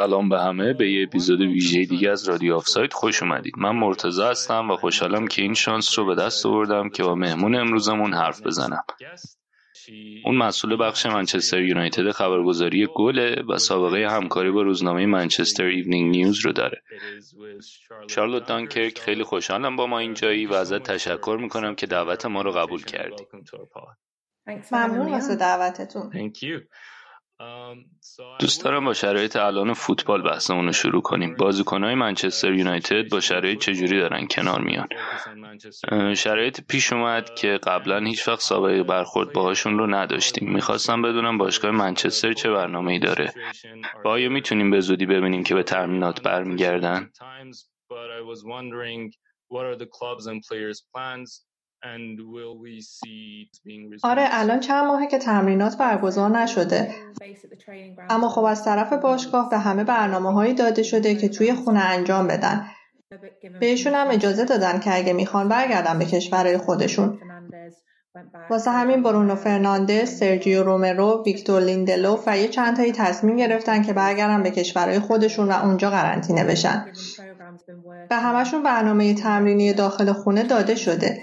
سلام 0.00 0.28
به 0.28 0.40
همه. 0.40 0.72
به 0.72 0.90
یه 0.92 1.02
اپیزود 1.02 1.40
ویژه 1.40 1.84
دیگه 1.84 2.10
از 2.10 2.28
رادیو 2.28 2.54
آفساید 2.54 2.92
خوش 2.92 3.22
اومدید. 3.22 3.54
من 3.58 3.70
مرتضی 3.70 4.22
هستم 4.22 4.70
و 4.70 4.76
خوشحالم 4.76 5.26
که 5.26 5.42
این 5.42 5.54
شانس 5.54 5.98
رو 5.98 6.06
به 6.06 6.14
دست 6.14 6.46
آوردم 6.46 6.88
که 6.88 7.02
با 7.02 7.14
مهمون 7.14 7.54
امروزمون 7.54 8.14
حرف 8.14 8.46
بزنم. 8.46 8.84
اون 10.24 10.36
مسئول 10.36 10.76
بخش 10.80 11.06
منچستر 11.06 11.62
یونایتد 11.62 12.10
خبرگزاری 12.10 12.88
گله 12.94 13.42
و 13.48 13.58
سابقه 13.58 14.08
همکاری 14.10 14.50
با 14.50 14.62
روزنامه 14.62 15.06
Manchester 15.06 15.64
Evening 15.64 16.10
News 16.10 16.46
رو 16.46 16.52
داره. 16.52 16.82
شارلوت 18.10 18.46
دانکر 18.46 18.98
خیلی 18.98 19.22
خوشحالم 19.22 19.76
با 19.76 19.86
ما 19.86 19.98
اینجایی 19.98 20.46
و 20.46 20.52
ازت 20.52 20.82
تشکر 20.82 21.38
می‌کنم 21.40 21.74
که 21.74 21.86
دعوت 21.86 22.26
ما 22.26 22.42
رو 22.42 22.52
قبول 22.52 22.84
کردی. 22.84 23.24
ممنون 24.72 25.12
واسه 25.12 25.36
دعوتتون. 25.36 26.32
دوست 28.38 28.64
دارم 28.64 28.84
با 28.84 28.94
شرایط 28.94 29.36
الان 29.36 29.74
فوتبال 29.74 30.22
بحثمون 30.22 30.66
رو 30.66 30.72
شروع 30.72 31.02
کنیم. 31.02 31.36
بازیکنهای 31.36 31.94
منچستر 31.94 32.52
یونایتد 32.52 33.08
با 33.08 33.20
شرایط 33.20 33.58
چجوری 33.58 33.98
دارن 33.98 34.26
کنار 34.26 34.60
میان؟ 34.60 34.88
شرایط 36.14 36.60
پیش 36.68 36.92
اومد 36.92 37.34
که 37.34 37.48
قبلا 37.62 37.98
هیچ 37.98 38.28
وقت 38.28 38.40
سابقه 38.40 38.82
برخورد 38.82 39.32
باهاشون 39.32 39.78
رو 39.78 39.86
نداشتیم. 39.86 40.52
می‌خواستم 40.52 41.02
بدونم 41.02 41.38
باشگاه 41.38 41.70
منچستر 41.70 42.32
چه 42.32 42.50
برنامه 42.50 42.92
ای 42.92 42.98
داره. 42.98 43.32
و 44.04 44.08
آیا 44.08 44.28
می‌تونیم 44.28 44.70
به 44.70 44.80
زودی 44.80 45.06
ببینیم 45.06 45.42
که 45.44 45.54
به 45.54 45.62
ترمینات 45.62 46.22
برمیگردن؟ 46.22 47.10
آره 54.02 54.28
الان 54.30 54.60
چند 54.60 54.84
ماهه 54.86 55.06
که 55.06 55.18
تمرینات 55.18 55.78
برگزار 55.78 56.30
نشده. 56.30 56.94
اما 58.10 58.28
خب 58.28 58.44
از 58.44 58.64
طرف 58.64 58.92
باشگاه 58.92 59.50
به 59.50 59.58
همه 59.58 59.84
برنامه 59.84 60.32
هایی 60.32 60.54
داده 60.54 60.82
شده 60.82 61.14
که 61.14 61.28
توی 61.28 61.54
خونه 61.54 61.80
انجام 61.80 62.26
بدن. 62.26 62.66
بهشون 63.60 63.94
هم 63.94 64.10
اجازه 64.10 64.44
دادن 64.44 64.80
که 64.80 64.96
اگه 64.96 65.12
می‌خوان 65.12 65.48
برگردن 65.48 65.98
به 65.98 66.04
کشورهای 66.04 66.58
خودشون. 66.58 67.18
واسه 68.50 68.70
همین 68.70 69.02
برونو 69.02 69.34
فرناندز، 69.34 70.18
سرجیو 70.18 70.62
رومرو، 70.62 71.22
ویکتور 71.26 71.62
لیندلوف 71.62 72.24
و 72.26 72.38
یه 72.38 72.48
چند 72.48 72.76
تایی 72.76 72.92
تصمیم 72.92 73.36
گرفتن 73.36 73.82
که 73.82 73.92
برگردن 73.92 74.42
به 74.42 74.50
کشورهای 74.50 75.00
خودشون 75.00 75.48
و 75.48 75.52
اونجا 75.52 75.90
قرنطینه 75.90 76.44
بشن. 76.44 76.86
به 78.08 78.16
همشون 78.16 78.62
برنامه 78.62 79.14
تمرینی 79.14 79.72
داخل 79.72 80.12
خونه 80.12 80.42
داده 80.42 80.74
شده. 80.74 81.22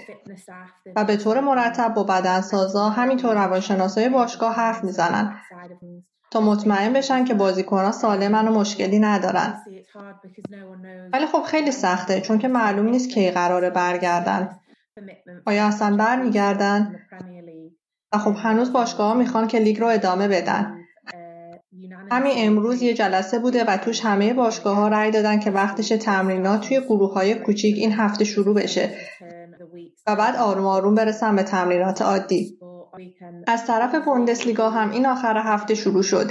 و 0.96 1.04
به 1.04 1.16
طور 1.16 1.40
مرتب 1.40 1.94
با 1.94 2.04
بدنسازا 2.04 2.88
همینطور 2.88 3.34
روانشناسای 3.34 4.08
باشگاه 4.08 4.54
حرف 4.54 4.84
می‌زنن. 4.84 5.36
تا 6.30 6.40
مطمئن 6.40 6.92
بشن 6.92 7.24
که 7.24 7.34
بازیکنها 7.34 7.92
سالمن 7.92 8.48
و 8.48 8.52
مشکلی 8.52 8.98
ندارن. 8.98 9.62
ولی 11.12 11.26
خب 11.26 11.42
خیلی 11.42 11.70
سخته 11.72 12.20
چون 12.20 12.38
که 12.38 12.48
معلوم 12.48 12.88
نیست 12.88 13.10
کی 13.10 13.30
قراره 13.30 13.70
برگردن. 13.70 14.60
آیا 15.46 15.66
اصلا 15.66 15.96
برمیگردن؟ 15.96 17.00
و 18.12 18.18
خب 18.18 18.34
هنوز 18.38 18.72
باشگاه 18.72 19.08
ها 19.08 19.14
می‌خوان 19.14 19.48
که 19.48 19.58
لیگ 19.58 19.80
رو 19.80 19.86
ادامه 19.86 20.28
بدن. 20.28 20.77
همین 22.10 22.32
امروز 22.36 22.82
یه 22.82 22.94
جلسه 22.94 23.38
بوده 23.38 23.64
و 23.64 23.76
توش 23.76 24.00
همه 24.00 24.34
باشگاه 24.34 24.76
ها 24.76 24.88
رأی 24.88 25.10
دادن 25.10 25.38
که 25.38 25.50
وقتش 25.50 25.88
تمرینات 25.88 26.60
توی 26.60 26.80
گروه 26.80 27.12
های 27.12 27.34
کوچیک 27.34 27.76
این 27.76 27.92
هفته 27.92 28.24
شروع 28.24 28.54
بشه. 28.54 28.90
و 30.06 30.16
بعد 30.16 30.36
آروم 30.36 30.66
آروم 30.66 30.94
برسن 30.94 31.36
به 31.36 31.42
تمرینات 31.42 32.02
عادی. 32.02 32.58
از 33.46 33.66
طرف 33.66 33.94
بوندسلیگا 33.94 34.70
هم 34.70 34.90
این 34.90 35.06
آخر 35.06 35.36
هفته 35.36 35.74
شروع 35.74 36.02
شد. 36.02 36.30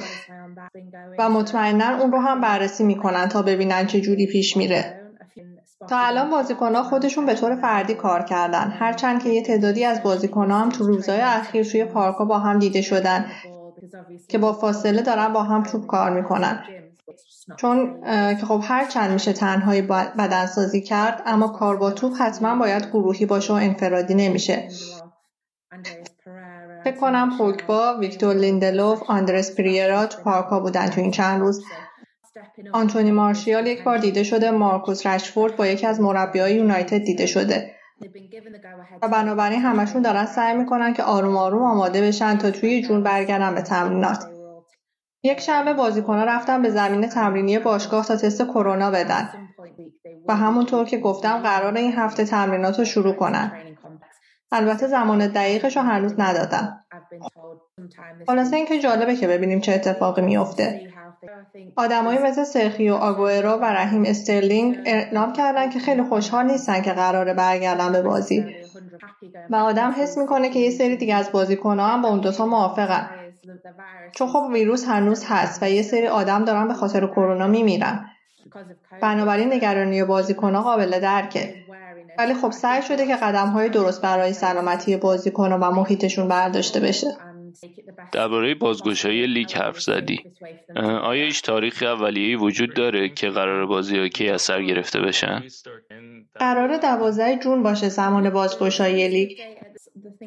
و 1.20 1.30
مطمئنا 1.30 2.00
اون 2.00 2.12
رو 2.12 2.20
هم 2.20 2.42
بررسی 2.42 2.84
می‌کنن 2.84 3.28
تا 3.28 3.42
ببینن 3.42 3.86
چه 3.86 4.02
جوری 4.02 4.28
پیش 4.28 4.58
میره. 4.58 5.02
تا 5.90 5.98
الان 6.00 6.30
بازیکنها 6.30 6.84
خودشون 6.84 7.26
به 7.26 7.34
طور 7.34 7.56
فردی 7.56 7.94
کار 7.94 8.24
کردن. 8.24 8.74
هرچند 8.80 9.24
که 9.24 9.30
یه 9.30 9.44
تعدادی 9.44 9.86
از 9.86 10.04
بازیکنها 10.04 10.60
هم 10.60 10.70
تو 10.70 10.88
روزهای 10.88 11.22
اخیر 11.22 11.64
توی 11.64 11.86
پارکا 11.86 12.26
با 12.26 12.40
هم 12.40 12.60
دیده 12.60 12.82
شدن. 12.82 13.26
که 14.28 14.38
با 14.38 14.53
فاصله 14.53 15.02
دارن 15.02 15.34
با 15.34 15.44
هم 15.44 15.64
توپ 15.64 15.88
کار 15.88 16.22
می‌کنن. 16.22 16.64
چون 17.58 18.02
که 18.36 18.46
خب 18.46 18.62
هر 18.64 18.86
چند 18.86 19.12
میشه 19.12 19.34
تنهایی 19.34 19.81
بدنسازی 20.18 20.81
کرد 20.81 21.22
اما 21.25 21.48
کار 21.48 21.78
با 21.78 21.92
توپ 21.92 22.14
حتما 22.20 22.56
باید 22.56 22.88
گروهی 22.88 23.25
باشه 23.25 23.53
و 23.53 23.56
انفرادی 23.56 24.14
نمیشه. 24.14 24.68
فکر 26.84 26.98
کنم 26.98 27.38
پوگبا، 27.38 27.98
ویکتور 28.00 28.36
لیندلوف، 28.36 29.03
آندرس 29.08 29.56
پریرا 29.56 30.06
تو 30.06 30.22
پارکا 30.22 30.59
بودن 30.59 30.90
تو 30.90 31.02
این 31.02 31.12
چند 31.12 31.40
روز. 31.40 31.64
آنتونی 32.72 33.12
مارشیال 33.12 33.68
یک 33.68 33.84
بار 33.84 33.98
دیده 33.98 34.24
شده 34.24 34.52
مارکوس 34.52 35.06
رشفورد 35.06 35.56
با 35.56 35.68
یکی 35.68 35.88
از 35.88 36.02
مربیای 36.02 36.56
یونایتد 36.56 36.98
دیده 36.98 37.25
شده. 37.25 37.77
و 39.02 39.08
بنابراین 39.08 39.62
همشون 39.62 40.02
دارن 40.02 40.25
سعی 40.25 40.58
می‌کنن 40.58 40.94
که 40.94 41.03
آروم 41.03 41.38
آروم 41.38 41.62
آماده 41.62 42.02
بشن 42.02 42.38
تا 42.38 42.52
توی 42.52 42.81
جون 42.81 43.03
برگردن 43.03 43.56
به 43.56 43.62
تمرینات. 43.62 44.30
یک 45.24 45.40
شنبه 45.40 45.74
بازیکنها 45.74 46.24
رفتن 46.24 46.62
به 46.62 46.69
زمین 46.69 47.07
تمرینی 47.09 47.59
باشگاه 47.59 48.06
تا 48.06 48.16
تست 48.16 48.44
کرونا 48.44 48.91
بدن. 48.91 49.30
و 50.28 50.36
همونطور 50.36 50.86
که 50.86 50.97
گفتم 50.97 51.38
قرار 51.38 51.78
این 51.78 51.94
هفته 51.94 52.25
تمرینات 52.25 52.80
رو 52.80 52.86
شروع 52.86 53.13
کنن. 53.13 53.52
البته 54.52 54.88
زمان 54.88 55.28
دقیقش 55.28 55.78
رو 55.78 55.84
هنوز 55.84 56.13
ندادم 56.18 56.86
خلاصه 58.28 58.56
اینکه 58.56 58.80
جالبه 58.80 59.16
که 59.16 59.28
ببینیم 59.28 59.59
چه 59.59 59.74
اتفاقی 59.74 60.22
میفته 60.22 60.94
آدمایی 61.75 62.19
مثل 62.19 62.44
سرخیو 62.44 62.94
آگوئرو 62.94 63.52
و 63.52 63.66
رحیم 63.66 64.03
استرلینگ 64.06 64.78
اعلام 64.85 65.34
کردن 65.34 65.69
که 65.69 65.80
خیلی 65.80 66.03
خوشحال 66.03 66.46
نیستن 66.46 66.81
که 66.81 66.91
قراره 66.91 67.34
برگردن 67.34 67.91
به 67.91 68.02
بازی. 68.02 68.46
و 69.50 69.56
آدم 69.56 69.96
حس 69.97 70.18
می‌کنه 70.18 70.50
که 70.50 70.59
یه 70.59 70.72
سری 70.72 70.97
دیگه 70.97 71.16
از 71.16 71.31
بازیکنها 71.31 71.88
هم 71.88 72.02
با 72.02 72.09
اون 72.09 72.19
دوتا 72.19 72.46
موافقن. 72.46 73.09
چون 74.16 74.28
خب 74.28 74.50
ویروس 74.53 74.86
هنوز 74.88 75.24
هست 75.28 75.63
و 75.63 75.69
یه 75.69 75.81
سری 75.81 76.07
آدم 76.07 76.46
دارن 76.46 76.68
به 76.68 76.74
خاطر 76.74 77.07
کرونا 77.07 77.47
میمیرن. 77.47 78.06
بنابراین 79.02 79.53
نگرانی 79.53 80.03
بازیکنها 80.03 80.63
قابل 80.63 81.00
درکه. 81.00 81.56
ولی 82.18 82.34
خب 82.34 82.52
سعی 82.52 82.81
شده 82.81 83.07
که 83.07 83.16
قدم 83.16 83.47
های 83.47 83.69
درست 83.69 84.02
برای 84.02 84.34
سلامتی 84.34 84.97
بازیکنها 84.97 85.57
و 85.57 85.72
محیطشون 85.75 86.28
برداشته 86.28 86.80
بشه. 86.80 87.07
درباره 88.12 88.56
بازگشایی 88.56 89.28
لیگ 89.28 89.51
حرف 89.51 89.81
زدی. 89.81 90.19
آیا 91.01 91.25
هیچ 91.25 91.41
تاریخ 91.41 91.84
اولیه‌ای 91.84 92.35
وجود 92.35 92.73
داره 92.73 93.09
که 93.09 93.29
قرار 93.29 93.66
بازی 93.66 93.97
ها 93.97 94.07
کی 94.07 94.29
از 94.29 94.41
سر 94.41 94.63
گرفته 94.63 95.00
بشن؟ 95.00 95.44
قرار 96.35 96.78
دوازده 96.78 97.35
جون 97.35 97.63
باشه 97.63 97.90
زمان 97.90 98.29
بازگشایی 98.29 99.07
لیگ. 99.07 99.31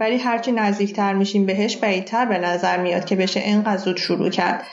ولی 0.01 0.17
هرچی 0.17 0.53
نزدیکتر 0.53 1.15
میشیم 1.15 1.47
بهش 1.47 1.77
بعیدتر 1.77 2.27
به 2.27 2.39
نظر 2.39 2.83
میاد 2.83 3.05
که 3.05 3.17
بشه 3.17 3.41
اینقدر 3.41 3.77
زود 3.77 3.97
شروع 3.97 4.31
کرد. 4.31 4.65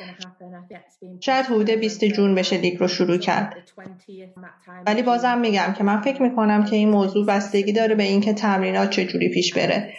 شاید 1.19 1.45
حدود 1.45 1.69
20 1.69 2.05
جون 2.05 2.35
بشه 2.35 2.57
لیگ 2.57 2.79
رو 2.79 2.87
شروع 2.87 3.17
کرد. 3.17 3.57
ولی 4.85 5.01
بازم 5.01 5.37
میگم 5.37 5.73
که 5.77 5.83
من 5.83 6.01
فکر 6.01 6.21
می‌کنم 6.21 6.65
که 6.65 6.75
این 6.75 6.89
موضوع 6.89 7.25
بستگی 7.25 7.73
داره 7.73 7.95
به 7.95 8.03
اینکه 8.03 8.33
تمرینات 8.33 8.89
چجوری 8.89 9.29
پیش 9.29 9.53
بره. 9.53 9.93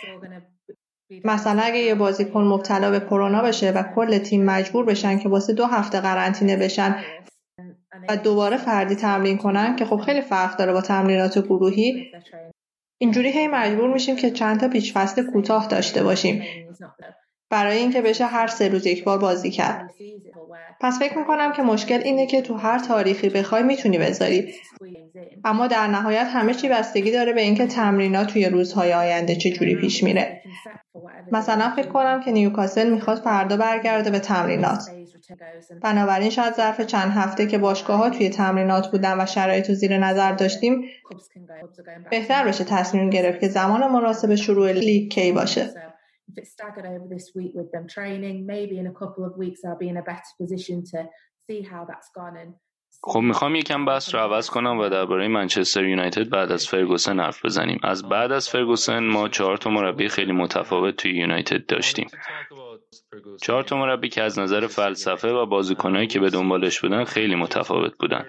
مثلا 1.24 1.62
اگه 1.62 1.78
یه 1.78 1.94
بازیکن 1.94 2.44
مبتلا 2.44 2.90
به 2.90 3.00
کرونا 3.00 3.42
بشه 3.42 3.70
و 3.70 3.82
کل 3.94 4.18
تیم 4.18 4.44
مجبور 4.44 4.84
بشن 4.84 5.18
که 5.18 5.28
واسه 5.28 5.52
دو 5.52 5.66
هفته 5.66 6.00
قرنطینه 6.00 6.56
بشن 6.56 6.96
و 8.08 8.16
دوباره 8.16 8.56
فردی 8.56 8.94
تمرین 8.94 9.38
کنن 9.38 9.76
که 9.76 9.84
خب 9.84 9.96
خیلی 9.96 10.20
فرق 10.20 10.56
داره 10.56 10.72
با 10.72 10.80
تمرینات 10.80 11.38
گروهی. 11.38 12.12
اینجوری 12.98 13.30
هی 13.30 13.48
مجبور 13.48 13.92
میشیم 13.92 14.16
که 14.16 14.30
چند 14.30 14.60
تا 14.60 14.68
پیچ 14.68 14.92
فصل 14.92 15.30
کوتاه 15.32 15.68
داشته 15.68 16.02
باشیم. 16.02 16.42
برای 17.50 17.78
اینکه 17.78 18.02
بشه 18.02 18.26
هر 18.26 18.46
سه 18.46 18.68
روز 18.68 18.86
یک 18.86 19.04
بار 19.04 19.18
بازی 19.18 19.50
کرد. 19.50 19.90
پس 20.80 20.98
فکر 20.98 21.18
می‌کنم 21.18 21.52
که 21.52 21.62
مشکل 21.62 22.00
اینه 22.04 22.26
که 22.26 22.42
تو 22.42 22.54
هر 22.54 22.78
تاریخی 22.78 23.28
بخوای 23.28 23.62
می‌تونی 23.62 23.98
بذاری. 23.98 24.54
اما 25.44 25.66
در 25.66 25.86
نهایت 25.86 26.26
همه 26.32 26.54
چی 26.54 26.68
بستگی 26.68 27.10
داره 27.10 27.32
به 27.32 27.40
اینکه 27.40 27.66
تمرینات 27.66 28.26
توی 28.26 28.46
روزهای 28.46 28.92
آینده 28.92 29.36
چه 29.36 29.50
جوری 29.50 29.76
پیش 29.76 30.02
میره. 30.02 30.42
مثلا 31.32 31.72
فکر 31.76 31.88
کنم 31.88 32.22
که 32.24 32.30
نیوکاسل 32.32 32.90
می‌خواد 32.90 33.18
فردا 33.18 33.56
برگرده 33.56 34.10
به 34.10 34.18
تمرینات. 34.18 34.90
بنابراین 35.82 36.30
شاید 36.30 36.54
ظرف 36.54 36.80
چند 36.80 37.12
هفته 37.12 37.46
که 37.46 37.58
باشگاه 37.58 37.98
ها 37.98 38.10
توی 38.10 38.28
تمرینات 38.28 38.90
بودن 38.90 39.20
و 39.20 39.26
شرایط 39.26 39.68
رو 39.68 39.74
زیر 39.74 39.98
نظر 39.98 40.32
داشتیم 40.32 40.84
بهتر 42.10 42.44
بشه 42.44 42.64
تصمیم 42.64 43.10
گرفت 43.10 43.40
که 43.40 43.48
زمان 43.48 43.90
مناسب 43.90 44.34
شروع 44.34 44.72
لیگ 44.72 45.10
کی 45.10 45.32
باشه. 45.32 45.70
خب 53.02 53.20
می‌خوام 53.20 53.54
یکم 53.54 53.84
بحث 53.84 54.14
رو 54.14 54.20
عوض 54.20 54.50
کنم 54.50 54.78
و 54.78 54.88
درباره 54.88 55.28
منچستر 55.28 55.84
یونایتد 55.84 56.28
بعد 56.28 56.52
از 56.52 56.66
فرگوسن 56.66 57.20
حرف 57.20 57.44
بزنیم. 57.44 57.78
از 57.82 58.08
بعد 58.08 58.32
از 58.32 58.48
فرگوسن 58.48 59.04
ما 59.04 59.28
چهار 59.28 59.56
تا 59.56 59.70
مربی 59.70 60.08
خیلی 60.08 60.32
متفاوت 60.32 60.96
توی 60.96 61.18
یونایتد 61.18 61.66
داشتیم. 61.66 62.08
چهار 63.42 63.62
تا 63.62 63.76
مربی 63.76 64.08
که 64.08 64.22
از 64.22 64.38
نظر 64.38 64.66
فلسفه 64.66 65.28
و 65.28 65.46
بازیکنهایی 65.46 66.06
که 66.06 66.20
به 66.20 66.30
دنبالش 66.30 66.80
بودن 66.80 67.04
خیلی 67.04 67.34
متفاوت 67.34 67.92
بودن. 68.00 68.26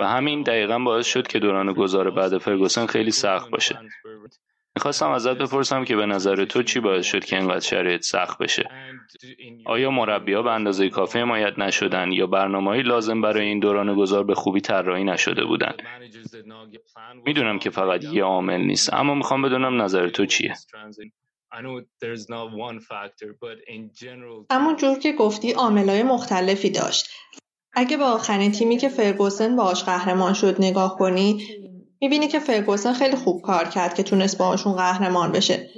و 0.00 0.08
همین 0.08 0.42
دقیقا 0.42 0.78
باعث 0.78 1.06
شد 1.06 1.26
که 1.26 1.38
دوران 1.38 1.72
گذار 1.72 2.10
بعد 2.10 2.38
فرگوسن 2.38 2.86
خیلی 2.86 3.10
سخت 3.10 3.50
باشه. 3.50 3.78
می‌خواستم 4.76 5.10
ازت 5.10 5.38
بپرسم 5.38 5.84
که 5.84 5.96
به 5.96 6.06
نظر 6.06 6.44
تو 6.44 6.62
چی 6.62 6.80
باعث 6.80 7.06
شد 7.06 7.24
که 7.24 7.36
اینقدر 7.36 7.60
شرایط 7.60 8.02
سخت 8.02 8.38
بشه؟ 8.38 8.68
آیا 9.66 9.90
مربیها 9.90 10.42
به 10.42 10.50
اندازه 10.50 10.88
کافی 10.88 11.18
حمایت 11.18 11.58
نشدن 11.58 12.12
یا 12.12 12.26
برنامه‌ای 12.26 12.82
لازم 12.82 13.20
برای 13.20 13.46
این 13.46 13.60
دوران 13.60 13.94
گذار 13.94 14.24
به 14.24 14.34
خوبی 14.34 14.60
طراحی 14.60 15.04
نشده 15.04 15.44
بودن؟ 15.44 15.72
می‌دونم 17.24 17.58
که 17.58 17.70
فقط 17.70 18.04
یه 18.04 18.24
عامل 18.24 18.60
نیست 18.60 18.94
اما 18.94 19.14
می‌خوام 19.14 19.42
بدونم 19.42 19.82
نظر 19.82 20.08
تو 20.08 20.26
چیه؟ 20.26 20.54
همون 24.50 24.76
جور 24.76 24.98
که 24.98 25.12
گفتی 25.12 25.52
عاملای 25.52 26.02
مختلفی 26.02 26.70
داشت. 26.70 27.06
اگه 27.72 27.96
به 27.96 28.04
آخرین 28.04 28.52
تیمی 28.52 28.76
که 28.76 28.88
فرگوسن 28.88 29.56
باهاش 29.56 29.84
قهرمان 29.84 30.32
شد 30.32 30.56
نگاه 30.58 30.96
کنی 30.98 31.42
می‌بینی 32.00 32.28
که 32.28 32.38
فرگوسن 32.38 32.92
خیلی 32.92 33.16
خوب 33.16 33.42
کار 33.42 33.64
کرد 33.64 33.94
که 33.94 34.02
تونست 34.02 34.38
باهاشون 34.38 34.72
قهرمان 34.72 35.32
بشه. 35.32 35.70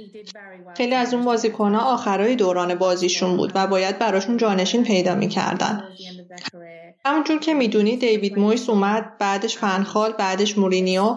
خیلی 0.77 0.95
از 0.95 1.13
اون 1.13 1.25
بازیکنها 1.25 1.93
آخرای 1.93 2.35
دوران 2.35 2.75
بازیشون 2.75 3.37
بود 3.37 3.51
و 3.55 3.67
باید 3.67 3.99
براشون 3.99 4.37
جانشین 4.37 4.83
پیدا 4.83 5.15
می‌کردن. 5.15 5.83
همونجور 7.05 7.39
که 7.39 7.53
می‌دونی 7.53 7.97
دیوید 7.97 8.39
مویس 8.39 8.69
اومد 8.69 9.17
بعدش 9.19 9.57
فنخال 9.57 10.11
بعدش 10.11 10.57
مورینیو 10.57 11.15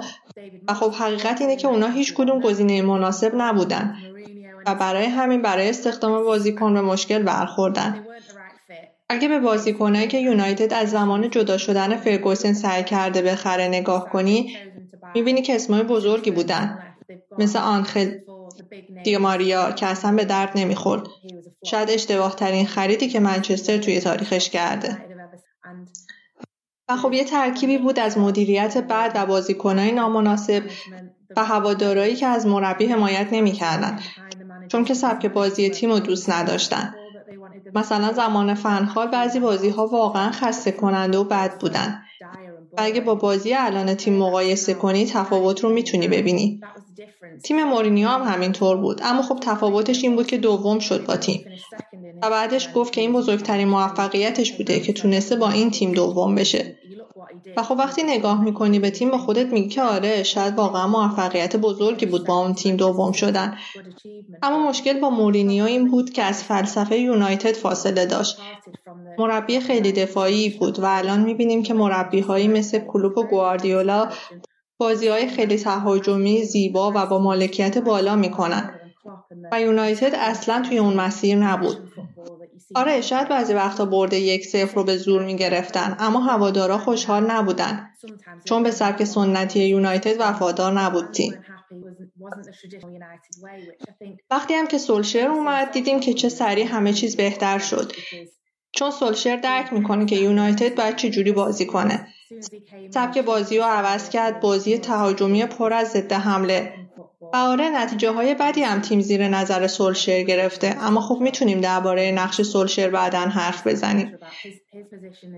و 0.69 0.75
خب 0.75 0.93
حقیقت 0.93 1.40
اینه 1.40 1.56
که 1.56 1.69
اونا 1.69 1.88
هیچ 1.88 2.14
کدوم 2.14 2.40
گزینه 2.40 2.82
مناسب 2.82 3.32
نبودن 3.37 3.96
و 4.66 4.75
برای 4.75 5.05
همین 5.05 5.43
برای 5.43 5.69
استخدام 5.69 6.25
بازیکن 6.25 6.75
به 6.75 6.81
مشکل 6.81 7.22
برخوردن. 7.22 8.06
اگه 9.08 9.28
به 9.28 9.38
بازیکنایی 9.38 10.08
که 10.08 10.19
یونایتد 10.19 10.72
از 10.72 10.90
زمان 10.90 11.31
جدا 11.31 11.58
شدن 11.58 11.96
فرگوسن 11.96 12.52
سعی 12.52 12.84
کرده 12.84 13.22
بخره 13.22 13.69
نگاه 13.69 14.08
کنی 14.08 14.56
می‌بینی 15.14 15.42
که 15.42 15.54
اسمای 15.54 15.82
بزرگی 15.82 16.30
بودن. 16.30 16.96
مثل 17.38 17.58
آنخل 17.58 18.10
دیماریا 19.04 19.72
که 19.72 19.86
اصلا 19.86 20.16
به 20.16 20.24
درد 20.24 20.52
نمی‌خورد. 20.54 21.06
شاید 21.64 21.90
اشتباه 21.90 22.36
ترین 22.36 22.66
خریدی 22.66 23.08
که 23.08 23.20
منچستر 23.20 23.78
توی 23.78 24.00
تاریخش 24.00 24.50
کرده. 24.50 24.98
و 26.88 26.96
خب 26.96 27.12
یه 27.12 27.24
ترکیبی 27.24 27.78
بود 27.78 27.98
از 27.98 28.18
مدیریت 28.18 28.78
بعد 28.78 29.12
و 29.14 29.26
بازیکنهای 29.26 29.92
نامناسب 29.92 30.62
و 31.36 31.44
هوادارایی 31.44 32.16
که 32.16 32.26
از 32.26 32.46
مربی 32.46 32.86
حمایت 32.86 33.28
نمی‌کردن. 33.32 33.98
چون 34.68 34.84
که 34.84 34.94
سبک 34.94 35.26
بازی 35.26 35.70
تیم 35.70 35.90
رو 35.90 35.98
دوست 35.98 36.30
نداشتن. 36.30 36.94
مثلا 37.74 38.12
زمان 38.12 38.54
فنخال 38.54 39.08
بعضی 39.08 39.40
بازی 39.40 39.68
ها 39.68 39.86
واقعا 39.86 40.30
خسته 40.30 40.72
کننده 40.72 41.18
و 41.18 41.24
بد 41.24 41.58
بودن. 41.60 42.02
اگه 42.76 43.00
با 43.00 43.14
بازی 43.14 43.54
الان 43.54 43.94
تیم 43.94 44.14
مقایسه 44.14 44.74
کنی 44.74 45.06
تفاوت 45.06 45.60
رو 45.60 45.72
می‌تونی 45.72 46.08
ببینی. 46.08 46.60
تیم 47.44 47.64
مورینیو 47.64 48.08
هم 48.08 48.22
همینطور 48.34 48.76
بود. 48.76 49.00
اما 49.02 49.22
خب 49.22 49.38
تفاوتش 49.42 50.04
این 50.04 50.16
بود 50.16 50.26
که 50.26 50.36
دوم 50.38 50.78
شد 50.78 51.06
با 51.06 51.16
تیم. 51.16 51.44
و 52.22 52.30
بعدش 52.30 52.69
گفت 52.74 52.92
که 52.92 53.00
این 53.00 53.12
بزرگترین 53.12 53.69
موفقیتش 53.69 54.52
بوده 54.52 54.80
که 54.80 54.92
تونسته 54.92 55.36
با 55.36 55.50
این 55.50 55.70
تیم 55.70 55.92
دوم 55.92 56.34
بشه. 56.34 56.76
و 57.56 57.62
خب 57.62 57.74
وقتی 57.78 58.02
نگاه 58.02 58.44
می‌کنی 58.44 58.78
به 58.78 58.90
تیم 58.90 59.10
با 59.10 59.19
خودت 59.19 59.46
میگی 59.46 59.69
که 59.69 59.82
آره 59.82 60.22
شاید 60.22 60.54
واقعا 60.54 60.86
موفقیت 60.86 61.56
بزرگی 61.56 62.06
بود 62.06 62.26
با 62.26 62.38
اون 62.38 62.54
تیم 62.54 62.76
دوم 62.76 63.12
شدن. 63.12 63.58
اما 64.42 64.69
مشکل 64.69 65.00
با 65.00 65.10
مورینیو 65.10 65.64
این 65.64 65.90
بود 65.90 66.10
که 66.10 66.22
از 66.22 66.44
فلسفه 66.44 66.98
یونایتد 66.98 67.52
فاصله 67.52 68.06
داشت. 68.06 68.38
مربی 69.18 69.60
خیلی 69.60 69.92
دفاعی 69.92 70.50
بود 70.50 70.78
و 70.78 70.84
الان 70.84 71.20
می‌بینیم 71.20 71.62
که 71.62 71.74
مربی 71.74 72.20
هایی 72.20 72.48
مثل 72.48 72.78
کلوپ 72.78 73.18
و 73.18 73.22
گواردیولا 73.22 74.08
بازی 74.78 75.08
های 75.08 75.28
خیلی 75.28 75.56
تهاجمی 75.56 76.44
زیبا 76.44 76.92
و 76.94 77.06
با 77.06 77.18
مالکیت 77.18 77.78
بالا 77.78 78.16
می‌کنن. 78.16 78.78
و 79.52 79.60
یونایتد 79.60 80.14
اصلا 80.14 80.62
توی 80.68 80.78
اون 80.78 80.94
مسیر 80.94 81.36
نبود. 81.36 81.92
آره 82.74 83.00
شاید 83.00 83.28
بعضی 83.28 83.54
وقتا 83.54 83.84
برده 83.84 84.18
یک 84.18 84.46
صفر 84.46 84.74
رو 84.74 84.84
به 84.84 84.96
زور 84.96 85.24
می 85.24 85.36
گرفتن 85.36 85.96
اما 85.98 86.20
هوادارا 86.20 86.78
خوشحال 86.78 87.30
نبودن 87.30 87.88
چون 88.44 88.62
به 88.62 88.70
سبک 88.70 89.04
سنتی 89.04 89.64
یونایتد 89.64 90.16
وفادار 90.20 90.72
نبود 90.72 91.10
تیم. 91.10 91.44
وقتی 94.30 94.54
هم 94.54 94.66
که 94.66 94.78
سولشر 94.78 95.28
اومد 95.28 95.70
دیدیم 95.70 96.00
که 96.00 96.14
چه 96.14 96.28
سریع 96.28 96.66
همه 96.66 96.92
چیز 96.92 97.16
بهتر 97.16 97.58
شد. 97.58 97.92
چون 98.72 98.90
سولشر 98.90 99.36
درک 99.36 99.72
می‌کنه 99.72 100.06
که 100.06 100.16
یونایتد 100.16 100.74
باید 100.74 100.96
چجوری 100.96 101.32
بازی 101.32 101.66
کنه. 101.66 102.06
سبک 102.94 103.19
بازی 103.19 103.58
رو 103.58 103.64
عوض 103.64 104.08
کرد 104.08 104.40
بازی 104.40 104.78
تهاجمی 104.78 105.46
پر 105.46 105.72
از 105.72 105.88
ضد 105.88 106.12
حمله. 106.12 106.72
و 107.32 107.36
آره 107.36 107.69
نتیجه 107.69 108.10
های 108.10 108.34
بدی 108.34 108.62
هم 108.62 108.80
تیم 108.80 109.00
زیر 109.00 109.28
نظر 109.28 109.66
سولشر 109.66 110.22
گرفته. 110.22 110.76
اما 110.80 111.00
خب 111.00 111.19
می‌تونیم 111.20 111.60
درباره 111.60 112.12
نقش 112.12 112.42
سولشر 112.42 112.90
بعدا 112.90 113.19
حرف 113.19 113.66
بزنیم. 113.66 114.19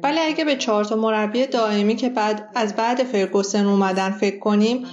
ولی 0.02 0.18
اگه 0.20 0.44
به 0.44 0.56
چهار 0.56 0.84
تا 0.84 0.96
مربی 0.96 1.46
دائمی 1.46 1.96
که 1.96 2.08
بعد 2.08 2.48
از 2.54 2.76
بعد 2.76 3.02
فرگوسن 3.02 3.66
اومدن 3.66 4.10
فکر 4.10 4.38
کنیم 4.38 4.86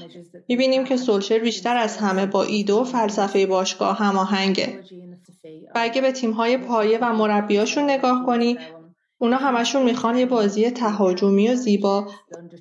می‌بینیم 0.47 0.83
که 0.83 0.97
سولشر 0.97 1.39
بیشتر 1.39 1.77
از 1.77 1.97
همه 1.97 2.25
با 2.25 2.43
ایده 2.43 2.73
و 2.73 2.83
فلسفه 2.83 3.45
باشگاه 3.45 3.97
هماهنگه. 3.97 4.79
و 5.75 5.79
اگه 5.81 6.01
به 6.01 6.13
های 6.38 6.57
پایه 6.57 7.00
و 7.01 7.13
مربیاشون 7.13 7.83
نگاه 7.83 8.25
کنی 8.25 8.57
اونا 9.18 9.38
همشون 9.38 9.84
می‌خوان 9.84 10.17
یه 10.17 10.25
بازی 10.25 10.72
تهاجمی 10.72 11.50
و 11.50 11.55
زیبا 11.55 12.07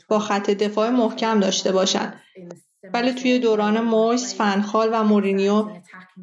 با 0.09 0.19
خط 0.19 0.51
دفاع 0.51 0.91
محکم 0.91 1.41
داشته 1.41 1.73
باشن. 1.73 2.15
ولی 2.95 3.13
توی 3.13 3.39
دوران 3.39 3.81
مویس، 3.81 4.35
فنخال 4.35 4.89
و 4.93 5.05
مورینیو 5.05 5.69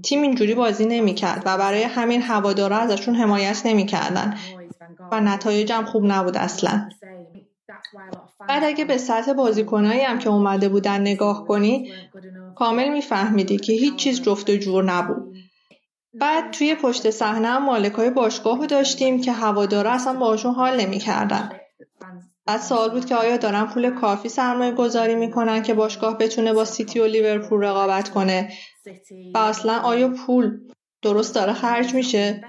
تیم 0.03 0.21
اینجوری 0.21 0.55
بازی 0.55 0.85
نمی‌کرد 0.85 1.43
و 1.45 1.57
برای 1.57 1.83
همین 1.83 2.21
هوادارا 2.21 2.77
ازشون 2.77 3.15
حمایت 3.15 3.61
نمی‌کردن 3.65 4.37
و 5.11 5.21
نتایجم 5.21 5.85
خوب 5.85 6.03
نبود 6.05 6.37
اصلا. 6.37 6.89
بعد 8.47 8.63
اگه 8.63 8.85
به 8.85 8.97
سطح 8.97 9.33
بازیکنایی 9.33 10.01
هم 10.01 10.19
که 10.19 10.29
اومده 10.29 10.69
بودن 10.69 11.01
نگاه 11.01 11.47
کنی 11.47 11.91
کامل 12.55 12.89
میفهمیدی 12.89 13.57
که 13.57 13.73
هیچ 13.73 13.95
چیز 13.95 14.21
جفت 14.21 14.49
و 14.49 14.55
جور 14.55 14.83
نبود. 14.83 15.35
بعد 16.19 16.51
توی 16.51 16.75
پشت 16.75 17.09
صحنه 17.09 17.47
هم 17.47 17.65
مالکای 17.65 18.09
باشگاه 18.09 18.65
داشتیم 18.65 19.21
که 19.21 19.31
هوادارا 19.31 19.91
اصلا 19.91 20.13
باشون 20.13 20.53
حال 20.53 20.81
نمی‌کردن. 20.81 21.49
بعد 22.45 22.61
سوال 22.61 22.89
بود 22.89 23.05
که 23.05 23.15
آیا 23.15 23.37
دارن 23.37 23.65
پول 23.65 23.89
کافی 23.89 24.29
سرمایه 24.29 24.71
گذاری 24.71 25.15
می‌کنن 25.15 25.63
که 25.63 25.73
باشگاه 25.73 26.17
بتونه 26.17 26.53
با 26.53 26.65
سیتی 26.65 26.99
و 26.99 27.05
لیورپول 27.05 27.63
رقابت 27.63 28.09
کنه؟ 28.09 28.53
و 29.33 29.37
اصلا 29.37 29.79
آیا 29.79 30.09
پول 30.09 30.59
درست 31.01 31.35
داره 31.35 31.53
خرج 31.53 31.93
میشه؟ 31.93 32.43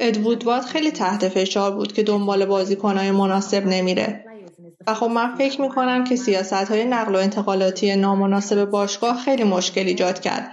ادوود 0.00 0.60
خیلی 0.60 0.90
تحت 0.90 1.28
فشار 1.28 1.70
بود 1.70 1.92
که 1.92 2.02
دنبال 2.02 2.46
بازیکنهای 2.46 3.10
مناسب 3.10 3.66
نمیره. 3.66 4.24
و 4.86 4.94
خب 4.94 5.06
من 5.06 5.36
فکر 5.36 5.60
می‌کنم 5.60 6.04
که 6.04 6.16
سیاست 6.16 6.52
های 6.52 6.84
نقل 6.84 7.14
و 7.14 7.18
انتقالاتی 7.18 7.96
نامناسب 7.96 8.64
باشگاه 8.64 9.16
خیلی 9.16 9.44
مشکل 9.44 9.86
ایجاد 9.86 10.20
کرد. 10.20 10.52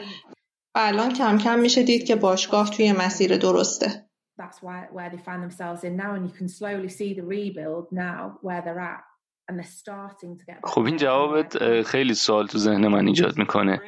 و 0.75 0.79
الان 0.79 1.13
کم 1.13 1.37
کم 1.37 1.59
میشه 1.59 1.83
دید 1.83 2.07
که 2.07 2.15
باشگاه 2.15 2.69
توی 2.69 2.91
مسیر 2.91 3.37
درسته. 3.37 4.07
That's 4.41 4.61
why 4.61 4.79
where 4.97 5.09
they 5.09 5.17
find 5.17 5.41
themselves 5.47 5.83
in 5.83 5.95
now 5.97 6.11
and 6.15 6.23
you 6.27 6.35
can 6.39 6.47
slowly 6.47 6.89
see 6.89 7.11
the 7.19 7.25
rebuild 7.35 7.85
now 7.91 8.21
where 8.47 8.61
they're 8.65 8.83
at 8.93 9.03
and 9.47 9.57
they're 9.57 9.75
starting 9.83 10.37
to 10.39 10.43
get 10.45 10.59
خب 10.63 10.85
این 10.85 10.97
جوابت 10.97 11.81
خیلی 11.83 12.13
سوال 12.13 12.47
تو 12.47 12.57
ذهن 12.57 12.87
من 12.87 13.07
ایجاد 13.07 13.37
می‌کنه. 13.37 13.81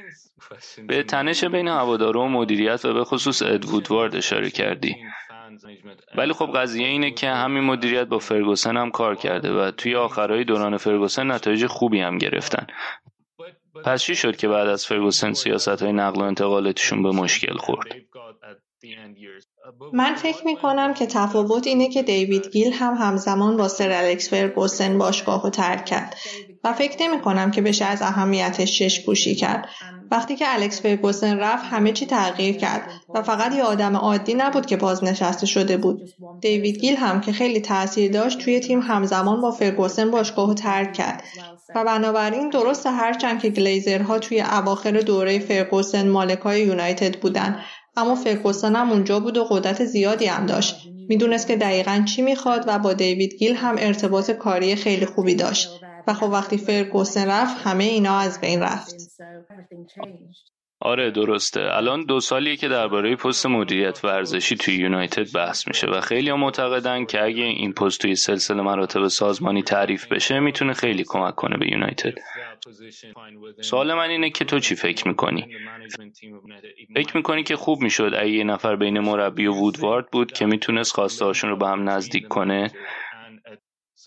به 0.88 1.03
تنش 1.03 1.43
بین 1.43 1.67
هوادارا 1.67 2.21
و 2.21 2.29
مدیریت 2.29 2.86
و 2.86 2.93
به 2.93 3.03
خصوص 3.03 3.41
ادوودوارد 3.41 4.15
اشاره 4.15 4.50
کردی. 4.50 4.95
ولی 6.17 6.33
خب 6.33 6.51
قضیه 6.55 6.88
اینه 6.88 7.12
که 7.12 7.29
همین 7.29 7.63
مدیریت 7.63 8.07
با 8.07 8.19
فرگوسن 8.19 8.77
هم 8.77 8.91
کار 8.91 9.15
کرده 9.15 9.51
و 9.51 9.71
توی 9.71 9.95
آخرهای 9.95 10.43
دوران 10.43 10.77
فرگوسن 10.77 11.31
نتایج 11.31 11.65
خوبی 11.65 12.00
هم 12.00 12.17
گرفتن. 12.17 12.67
پس 13.86 14.01
چی 14.01 14.15
شد 14.15 14.36
که 14.36 14.48
بعد 14.48 14.67
از 14.67 14.86
فرگوسن 14.86 15.33
سیاست 15.33 15.81
های 15.81 15.93
نقل 15.93 16.21
و 16.21 16.24
انتقالاتشون 16.24 17.03
به 17.03 17.12
مشکل 17.12 17.57
خورد؟ 17.57 17.88
من 19.93 20.15
فکر 20.15 20.45
می 20.45 20.55
کنم 20.55 20.93
که 20.93 21.05
تفاوت 21.05 21.67
اینه 21.67 21.89
که 21.89 22.03
دیوید 22.03 22.50
گیل 22.51 22.74
هم 22.74 22.93
همزمان 22.93 23.57
با 23.57 23.67
سر 23.67 23.91
الکس 23.91 24.29
فرگوسن 24.29 24.98
باشگاه 24.98 25.43
رو 25.43 25.50
ترک 25.50 25.86
کرد 25.86 26.15
و 26.63 26.74
فکر 26.74 27.07
نمی 27.07 27.21
کنم 27.21 27.51
که 27.51 27.62
بشه 27.62 27.86
از 27.86 28.01
اهمیتش 28.01 28.79
شش 28.79 29.05
پوشی 29.05 29.36
کرد. 29.36 29.69
وقتی 30.12 30.36
که 30.36 30.45
الکس 30.48 30.81
فرگوسن 30.81 31.39
رفت 31.39 31.65
همه 31.65 31.91
چی 31.91 32.05
تغییر 32.05 32.57
کرد 32.57 32.91
و 33.15 33.24
فقط 33.24 33.55
یه 33.55 33.63
آدم 33.63 33.95
عادی 33.95 34.33
نبود 34.33 34.65
که 34.65 34.77
بازنشسته 34.77 35.45
شده 35.45 35.77
بود. 35.77 36.01
دیوید 36.41 36.77
گیل 36.77 36.95
هم 36.95 37.21
که 37.21 37.31
خیلی 37.31 37.62
تاثیر 37.62 38.12
داشت 38.12 38.39
توی 38.39 38.59
تیم 38.59 38.79
همزمان 38.79 39.41
با 39.41 39.51
فرگوسن 39.51 40.12
باشگاه 40.12 40.48
رو 40.48 40.53
ترک 40.53 40.93
کرد. 40.93 41.24
و 41.75 41.83
بنابراین 41.83 42.49
درست 42.49 42.88
هرچند 42.88 43.41
که 43.41 43.49
گلیزرها 43.49 44.19
توی 44.19 44.41
اواخر 44.41 44.91
دوره 44.91 45.39
فرگوسن 45.39 46.07
مالکای 46.07 46.61
یونایتد 46.61 47.19
بودن 47.19 47.59
اما 47.97 48.15
فرگوسن 48.15 48.75
هم 48.75 48.91
اونجا 48.91 49.19
بود 49.19 49.38
و 49.38 49.43
قدرت 49.43 49.85
زیادی 49.85 50.25
هم 50.25 50.45
داشت. 50.45 50.75
می‌دونست 51.09 51.47
که 51.47 51.55
دقیقا 51.55 52.03
چی 52.07 52.21
می‌خواد 52.21 52.63
و 52.67 52.79
با 52.79 52.93
دیوید 52.93 53.33
گیل 53.33 53.55
هم 53.55 53.75
ارتباط 53.79 54.31
کاری 54.31 54.75
خیلی 54.75 55.05
خوبی 55.05 55.35
داشت. 55.35 55.69
و 56.07 56.13
خب 56.13 56.29
وقتی 56.29 56.57
فرگوسن 56.57 57.27
رفت 57.27 57.57
همه 57.67 57.83
اینا 57.83 58.17
از 58.17 58.41
بین 58.41 58.61
رفت. 58.61 58.95
آره 60.81 61.12
درسته. 61.12 61.62
الان 61.62 62.05
دو 62.05 62.19
سالیه 62.19 62.55
که 62.55 62.67
درباره 62.67 63.15
پست 63.15 63.45
مدیریت 63.45 64.05
ورزشی 64.05 64.55
توی 64.55 64.75
یونایتد 64.75 65.33
بحث 65.36 65.67
میشه 65.67 65.88
و 65.88 66.01
خیلی 66.01 66.31
معتقدن 66.31 67.05
که 67.05 67.24
اگه 67.24 67.43
این 67.43 67.74
پست 67.74 68.01
توی 68.01 68.15
سلسله 68.15 68.62
مراتب 68.62 69.07
سازمانی 69.07 69.63
تعریف 69.63 70.07
بشه 70.07 70.39
می‌تونه 70.39 70.74
خیلی 70.74 71.03
کمک 71.07 71.36
کنه 71.36 71.57
به 71.57 71.71
یونایتد. 71.71 72.13
سوال 73.62 73.93
من 73.93 74.09
اینه 74.09 74.29
که 74.29 74.45
تو 74.45 74.59
چی 74.59 74.75
فکر 74.75 75.07
می‌کنی؟ 75.07 75.48
فکر 76.95 77.17
می‌کنی 77.17 77.43
که 77.43 77.55
خوب 77.55 77.81
می‌شد 77.81 78.12
اگه 78.17 78.31
یه 78.31 78.43
نفر 78.43 78.75
بین 78.75 79.00
مربی 79.00 79.48
و 79.48 79.53
وودوارد 79.53 80.12
بود 80.12 80.31
که 80.31 80.45
می‌تونست 80.45 80.93
خواستهاشون 80.93 81.50
رو 81.50 81.57
به 81.57 81.67
هم 81.67 81.89
نزدیک 81.89 82.27
کنه؟ 82.27 82.71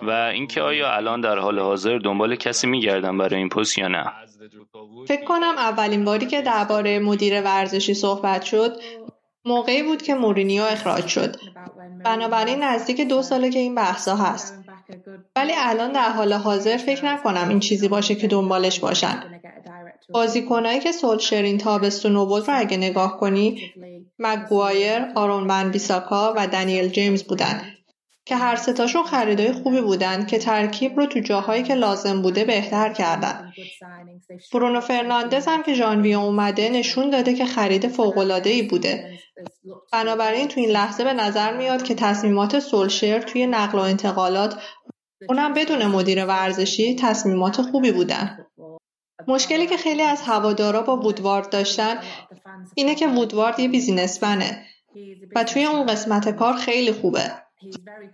و 0.01 0.11
اینکه 0.11 0.63
آیا 0.63 0.93
الان 0.93 1.21
در 1.21 1.39
حال 1.39 1.59
حاضر 1.59 1.99
دنبال 1.99 2.37
کسی 2.37 2.67
میگردن 2.67 3.19
برای 3.19 3.37
این 3.37 3.49
پست 3.49 3.79
یا 3.79 3.89
نه؟ 3.89 4.13
فکر 5.09 5.25
کنم 5.25 5.55
اولین 5.59 6.05
باری 6.05 6.27
که 6.27 6.43
درباره 6.43 6.99
مدیر 6.99 7.43
ورزشی 7.43 7.95
صحبت 7.95 8.43
شد 8.43 8.77
موقعی 9.45 9.83
بود 9.83 10.03
که 10.03 10.15
مورینیو 10.15 10.63
اخراج 10.63 11.07
شد. 11.07 11.37
بنابراین 12.05 12.63
نزدیک 12.63 13.01
دو 13.01 13.23
ساله 13.23 13.51
که 13.51 13.59
این 13.59 13.75
بحثا 13.75 14.17
هست. 14.17 14.65
ولی 15.37 15.53
الان 15.57 15.93
در 15.93 16.11
حال 16.11 16.33
حاضر 16.33 16.77
فکر 16.77 17.05
نکنم 17.05 17.49
این 17.49 17.61
چیزی 17.61 17.89
باشه 17.89 18.15
که 18.15 18.27
دنبالش 18.27 18.81
باشن. 18.81 19.41
بازیکنایی 20.11 20.81
که 20.81 20.93
سولشرین 20.93 21.59
تابستون 21.59 22.13
نوبود 22.13 22.49
رو 22.49 22.59
اگه 22.59 22.77
نگاه 22.77 23.21
کنی 23.21 23.73
مگوایر، 24.19 25.07
آرون 25.15 25.47
بن 25.47 25.71
بیساکا 25.71 26.35
و 26.37 26.47
دنیل 26.47 26.89
جیمز 26.89 27.23
بودن. 27.25 27.63
که 28.25 28.37
هر 28.37 28.57
ستاشون 28.57 29.02
خریدای 29.02 29.52
خوبی 29.52 29.81
بودن 29.81 30.26
که 30.26 30.38
ترکیب 30.38 30.97
رو 30.97 31.07
تو 31.07 31.21
جاهایی 31.21 31.62
که 31.62 31.75
لازم 31.75 32.23
بوده 32.23 32.45
بهتر 32.45 32.93
کردن. 32.93 33.52
برونو 34.52 34.81
فرناندز 34.81 35.49
هم 35.49 35.62
که 35.62 35.75
ژانویه 35.75 36.19
اومده 36.19 36.69
نشون 36.69 37.11
داده 37.11 37.35
که 37.35 37.47
خرید 37.47 38.00
ای 38.45 38.62
بوده. 38.62 39.19
بنابراین 39.93 40.49
تو 40.49 40.61
این 40.61 40.71
لحظه 40.71 41.05
به 41.05 41.12
نظر 41.12 41.57
میاد 41.57 41.83
که 41.83 41.95
تصمیمات 41.95 42.59
سولشر 42.59 43.19
توی 43.19 43.47
نقل 43.47 43.79
و 43.79 43.83
انتقالات 43.83 44.62
اونم 45.29 45.55
بدون 45.55 45.87
مدیر 45.87 46.26
ورزشی 46.26 46.97
تصمیمات 46.97 47.62
خوبی 47.62 47.93
بودن. 47.93 48.47
مشکلی 49.29 49.67
که 49.67 49.76
خیلی 49.76 50.02
از 50.02 50.23
هوادارا 50.23 50.83
با 50.83 50.97
وودوارد 50.97 51.50
داشتن 51.50 52.00
اینه 52.75 52.95
که 52.95 53.09
وودوارد 53.09 53.61
یه 53.61 53.69
بیزینسمنه 53.69 54.64
و 55.35 55.45
توی 55.45 55.64
اون 55.64 55.87
قسمت 55.87 56.37
کار 56.37 56.52
خیلی 56.52 56.93
خوبه. 56.93 57.43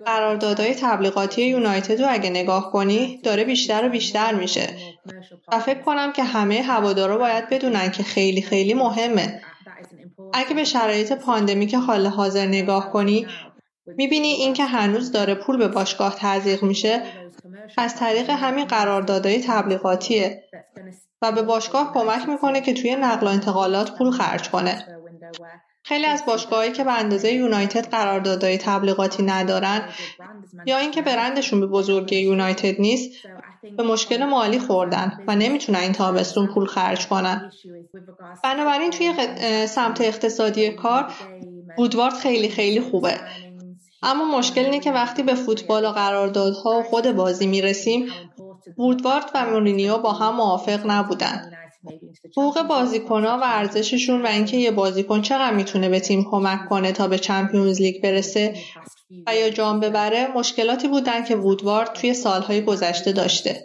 قراردادهای 0.07 0.75
تبلیغاتی 0.75 1.43
یونایتد 1.43 2.01
رو 2.01 2.07
اگه 2.11 2.31
نگاه 2.31 2.73
کنی 2.73 3.21
داره 3.23 3.45
بیشتر 3.45 3.87
و 3.87 3.89
بیشتر 3.89 4.35
میشه. 4.35 4.69
و 5.53 5.59
فکر 5.59 5.81
کنم 5.81 6.13
که 6.13 6.25
همه 6.25 6.63
هوادارا 6.63 7.19
باید 7.19 7.49
بدونن 7.49 7.91
که 7.91 8.03
خیلی 8.03 8.43
خیلی 8.43 8.75
مهمه. 8.75 9.41
اگه 10.33 10.55
به 10.55 10.65
شرایط 10.65 11.13
پاندمیک 11.13 11.75
حال 11.75 12.07
حاضر 12.07 12.47
نگاه 12.47 12.93
کنی 12.93 13.27
می‌بینی 13.87 14.29
اینکه 14.29 14.65
هنوز 14.65 15.13
داره 15.13 15.35
پول 15.35 15.57
به 15.57 15.69
باشگاه 15.69 16.17
تزریق 16.19 16.63
میشه. 16.63 17.03
از 17.79 17.97
طریق 17.97 18.31
همین 18.31 18.65
قراردادهای 18.65 19.43
تبلیغاتیه. 19.47 20.45
و 21.23 21.33
به 21.33 21.43
باشگاه 21.43 21.93
کمک 21.95 22.29
می‌کنه 22.29 22.61
که 22.61 22.75
توی 22.75 22.97
نقل 22.97 23.27
و 23.27 23.31
انتقالات 23.31 23.99
پول 23.99 24.11
خرج 24.11 24.51
کنه. 24.51 24.87
خیلی 25.89 26.07
از 26.07 26.25
باشگاهایی 26.27 26.73
که 26.73 26.85
به 26.85 26.99
اندازه 26.99 27.33
یونایتد 27.33 27.91
قراردادهای 27.91 28.59
تبلیغاتی 28.59 29.23
ندارن 29.23 29.89
یا 30.67 30.79
اینکه 30.79 31.03
برندشون 31.03 31.61
به 31.61 31.67
بزرگی 31.67 32.17
یونایتد 32.17 32.81
نیست 32.81 33.11
به 33.77 33.83
مشکل 33.83 34.25
مالی 34.25 34.59
خوردن 34.59 35.25
و 35.27 35.37
نمی‌تونن 35.37 35.79
این 35.79 35.93
تابستون 35.93 36.47
پول 36.47 36.67
خرج 36.67 37.07
کنن. 37.07 37.53
بنابراین 38.45 38.91
توی 38.91 39.13
سمت 39.67 40.01
اقتصادی 40.01 40.71
کار 40.71 41.13
بودوارد 41.77 42.15
خیلی 42.15 42.49
خیلی 42.49 42.81
خوبه. 42.81 43.15
اما 44.03 44.39
مشکل 44.39 44.65
اینه 44.65 44.81
که 44.81 44.93
وقتی 44.93 45.23
به 45.23 45.35
فوتبال 45.35 45.85
و 45.85 45.89
قراردادها 45.89 46.79
و 46.79 46.83
خود 46.83 47.13
بازی 47.13 47.47
می‌رسیم 47.47 48.07
وودوارد 48.79 49.31
و 49.35 49.51
مورینیو 49.51 49.99
با 49.99 50.13
هم 50.13 50.35
موافق 50.35 50.81
نبودن. 50.87 51.58
حقوق 52.37 52.63
بازیکنها 52.63 53.39
و 53.39 53.43
ارزششون 53.45 54.23
و 54.23 54.27
اینکه 54.27 54.57
یه 54.57 54.71
بازیکن 54.71 55.23
چقدر 55.23 55.55
می‌تونه 55.55 55.89
به 55.89 56.01
تیم 56.01 56.25
کمک 56.31 56.69
کنه 56.69 56.93
تا 56.93 57.09
به 57.09 57.19
چمپیونز 57.19 57.81
لیگ 57.81 58.03
برسه 58.03 58.55
و 59.27 59.37
یا 59.37 59.51
جام 59.51 59.81
ببره 59.81 60.27
مشکلاتی 60.27 60.89
بودن 60.89 61.25
که 61.25 61.37
وودوارد 61.37 61.93
توی 61.93 62.15
سالهای 62.15 62.63
گذشته 62.63 63.13
داشته. 63.13 63.65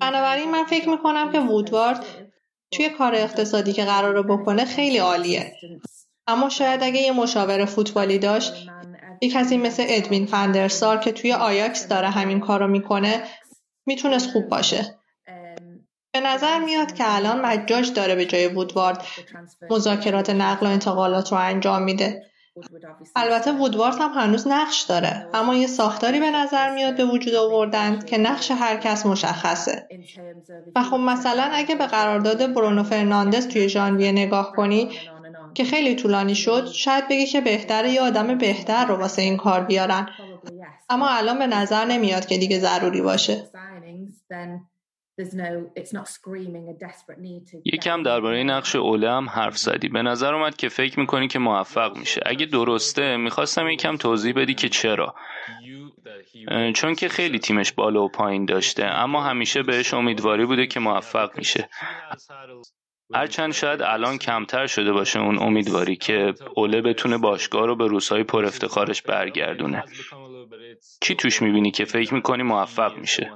بنابراین 0.00 0.50
من 0.50 0.64
فکر 0.64 0.88
می‌کنم 0.88 1.32
که 1.32 1.40
وودوارد 1.40 2.04
توی 2.70 2.88
کار 2.90 3.14
اقتصادی 3.14 3.72
که 3.72 3.84
قراره 3.84 4.22
بکنه 4.22 4.64
خیلی 4.64 4.98
عالیه. 4.98 5.52
اما 6.26 6.48
شاید 6.48 6.82
اگه 6.82 7.00
یه 7.00 7.12
مشاور 7.12 7.64
فوتبالی 7.64 8.18
داشت 8.18 8.52
یه 9.22 9.30
کسی 9.30 9.56
مثل 9.56 9.84
ادوین 9.88 10.26
فندرسار 10.26 10.98
که 10.98 11.12
توی 11.12 11.32
آیاکس 11.32 11.88
داره 11.88 12.08
همین 12.08 12.40
کارو 12.40 12.68
می‌کنه 12.68 13.22
می‌تونست 13.86 14.30
خوب 14.30 14.48
باشه. 14.48 14.98
به 16.14 16.20
نظر 16.20 16.58
میاد 16.58 16.92
که 16.92 17.04
الان 17.06 17.40
مجاج 17.40 17.92
داره 17.92 18.14
به 18.14 18.24
جای 18.24 18.46
وودوارد 18.46 19.02
مذاکرات 19.70 20.30
نقل 20.30 20.66
و 20.66 20.70
انتقالات 20.70 21.32
رو 21.32 21.38
انجام 21.38 21.82
میده. 21.82 22.22
البته 23.16 23.52
وودوارد 23.52 23.94
هم 24.00 24.10
هنوز 24.12 24.46
نقش 24.48 24.82
داره. 24.82 25.28
اما 25.34 25.54
یه 25.54 25.66
ساختاری 25.66 26.20
به 26.20 26.30
نظر 26.30 26.74
میاد 26.74 26.96
به 26.96 27.04
وجود 27.04 27.34
آوردن 27.34 27.98
که 27.98 28.18
نقش 28.18 28.50
هر 28.50 28.76
کس 28.76 29.06
مشخصه. 29.06 29.88
و 30.76 30.82
خب 30.82 30.96
مثلا 30.96 31.42
اگه 31.52 31.74
به 31.74 31.86
قرارداد 31.86 32.54
برونو 32.54 32.82
فرناندز 32.82 33.48
توی 33.48 33.68
ژانویه 33.68 34.12
نگاه 34.12 34.52
کنی 34.52 34.90
که 35.54 35.64
خیلی 35.64 35.94
طولانی 35.94 36.34
شد 36.34 36.66
شاید 36.66 37.08
بگی 37.08 37.26
که 37.26 37.40
بهتره 37.40 37.90
یه 37.90 38.00
آدم 38.00 38.38
بهتر 38.38 38.86
رو 38.86 38.96
واسه 38.96 39.22
این 39.22 39.36
کار 39.36 39.64
بیارن. 39.64 40.08
اما 40.88 41.08
الان 41.08 41.38
به 41.38 41.46
نظر 41.46 41.84
نمیاد 41.84 42.26
که 42.26 42.38
دیگه 42.38 42.58
ضروری 42.58 43.00
باشه. 43.02 43.50
یکم 47.64 48.02
درباره 48.02 48.42
نقش 48.42 48.76
اوله 48.76 49.10
هم 49.10 49.28
حرف 49.28 49.58
زدی. 49.58 49.88
به 49.88 50.02
نظر 50.02 50.34
اومد 50.34 50.56
که 50.56 50.68
فکر 50.68 51.00
می‌کنی 51.00 51.28
که 51.28 51.38
موفق 51.38 51.96
میشه. 51.96 52.20
اگه 52.26 52.46
درسته 52.46 53.16
می‌خواستم 53.16 53.68
یکم 53.68 53.96
توضیح 53.96 54.34
بدی 54.36 54.54
که 54.54 54.68
چرا. 54.68 55.14
چون 56.74 56.94
که 56.94 57.08
خیلی 57.08 57.38
تیمش 57.38 57.72
بالا 57.72 58.04
و 58.04 58.08
پایین 58.08 58.44
داشته 58.44 58.84
اما 58.84 59.22
همیشه 59.22 59.62
بهش 59.62 59.94
امیدواری 59.94 60.46
بوده 60.46 60.66
که 60.66 60.80
موفق 60.80 61.38
میشه. 61.38 61.68
هرچند 63.14 63.52
شاید 63.52 63.82
الان 63.82 64.18
کمتر 64.18 64.66
شده 64.66 64.92
باشه 64.92 65.20
اون 65.20 65.38
امیدواری 65.38 65.96
که 65.96 66.34
اوله 66.56 66.82
بتونه 66.82 67.18
باشگاه 67.18 67.66
رو 67.66 67.76
به 67.76 67.86
روزهای 67.86 68.22
پر 68.22 68.44
افتخارش 68.44 69.02
برگردونه. 69.02 69.84
چی 71.02 71.14
توش 71.14 71.42
می‌بینی 71.42 71.70
که 71.70 71.84
فکر 71.84 72.14
می‌کنی 72.14 72.42
موفق 72.42 72.96
میشه؟ 72.98 73.30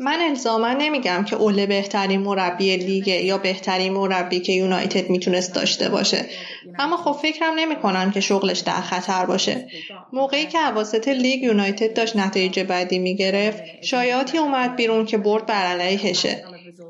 من 0.00 0.18
الزاما 0.20 0.72
نمیگم 0.72 1.24
که 1.24 1.36
اوله 1.36 1.66
بهترین 1.66 2.20
مربی 2.20 2.76
لیگه 2.76 3.22
یا 3.22 3.38
بهترین 3.38 3.92
مربی 3.92 4.40
که 4.40 4.52
یونایتد 4.52 5.10
می‌تونست 5.10 5.54
داشته 5.54 5.88
باشه. 5.88 6.26
اما 6.78 6.96
خب 6.96 7.12
فکرم 7.12 7.54
نمی 7.56 7.76
کنم 7.76 8.10
که 8.10 8.20
شغلش 8.20 8.58
در 8.58 8.80
خطر 8.80 9.26
باشه. 9.26 9.68
موقعی 10.12 10.46
که 10.46 10.58
عواسط 10.58 11.08
لیگ 11.08 11.42
یونایتد 11.42 11.96
داشت 11.96 12.16
نتایج 12.16 12.60
بعدی 12.60 12.98
می‌گرفت 12.98 13.62
شایعاتی 13.82 14.38
اومد 14.38 14.76
بیرون 14.76 15.06
که 15.06 15.18
برد 15.18 15.46
بر 15.46 15.66
علیهشه. 15.66 16.44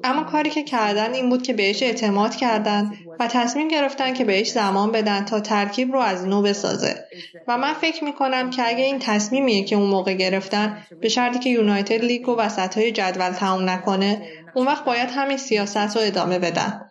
اما 0.04 0.22
کاری 0.22 0.50
که 0.50 0.62
کردن 0.62 1.14
این 1.14 1.28
بود 1.28 1.42
که 1.42 1.52
بهش 1.52 1.82
اعتماد 1.82 2.36
کردن 2.36 2.92
و 3.20 3.28
تصمیم 3.28 3.68
گرفتن 3.68 4.14
که 4.14 4.24
بهش 4.24 4.50
زمان 4.50 4.92
بدن 4.92 5.24
تا 5.24 5.40
ترکیب 5.40 5.92
رو 5.92 5.98
از 5.98 6.26
نو 6.26 6.42
بسازه. 6.42 7.04
و 7.48 7.58
من 7.58 7.72
فکر 7.72 8.04
می‌کنم 8.04 8.50
که 8.50 8.68
اگه 8.68 8.84
این 8.84 8.98
تصمیمیه 8.98 9.64
که 9.64 9.76
اون 9.76 9.90
موقع 9.90 10.14
گرفتن 10.14 10.86
به 11.00 11.08
شرطی 11.08 11.38
که 11.38 11.50
یونایتد 11.50 12.04
لیگ 12.04 12.28
و 12.28 12.36
وسط 12.36 12.78
های 12.78 12.92
جدول 12.92 13.30
تموم 13.30 13.70
نکنه 13.70 14.28
اون 14.54 14.66
وقت 14.66 14.84
باید 14.84 15.08
همین 15.10 15.36
سیاست 15.36 15.96
رو 15.96 16.02
ادامه 16.02 16.38
بدن. 16.38 16.90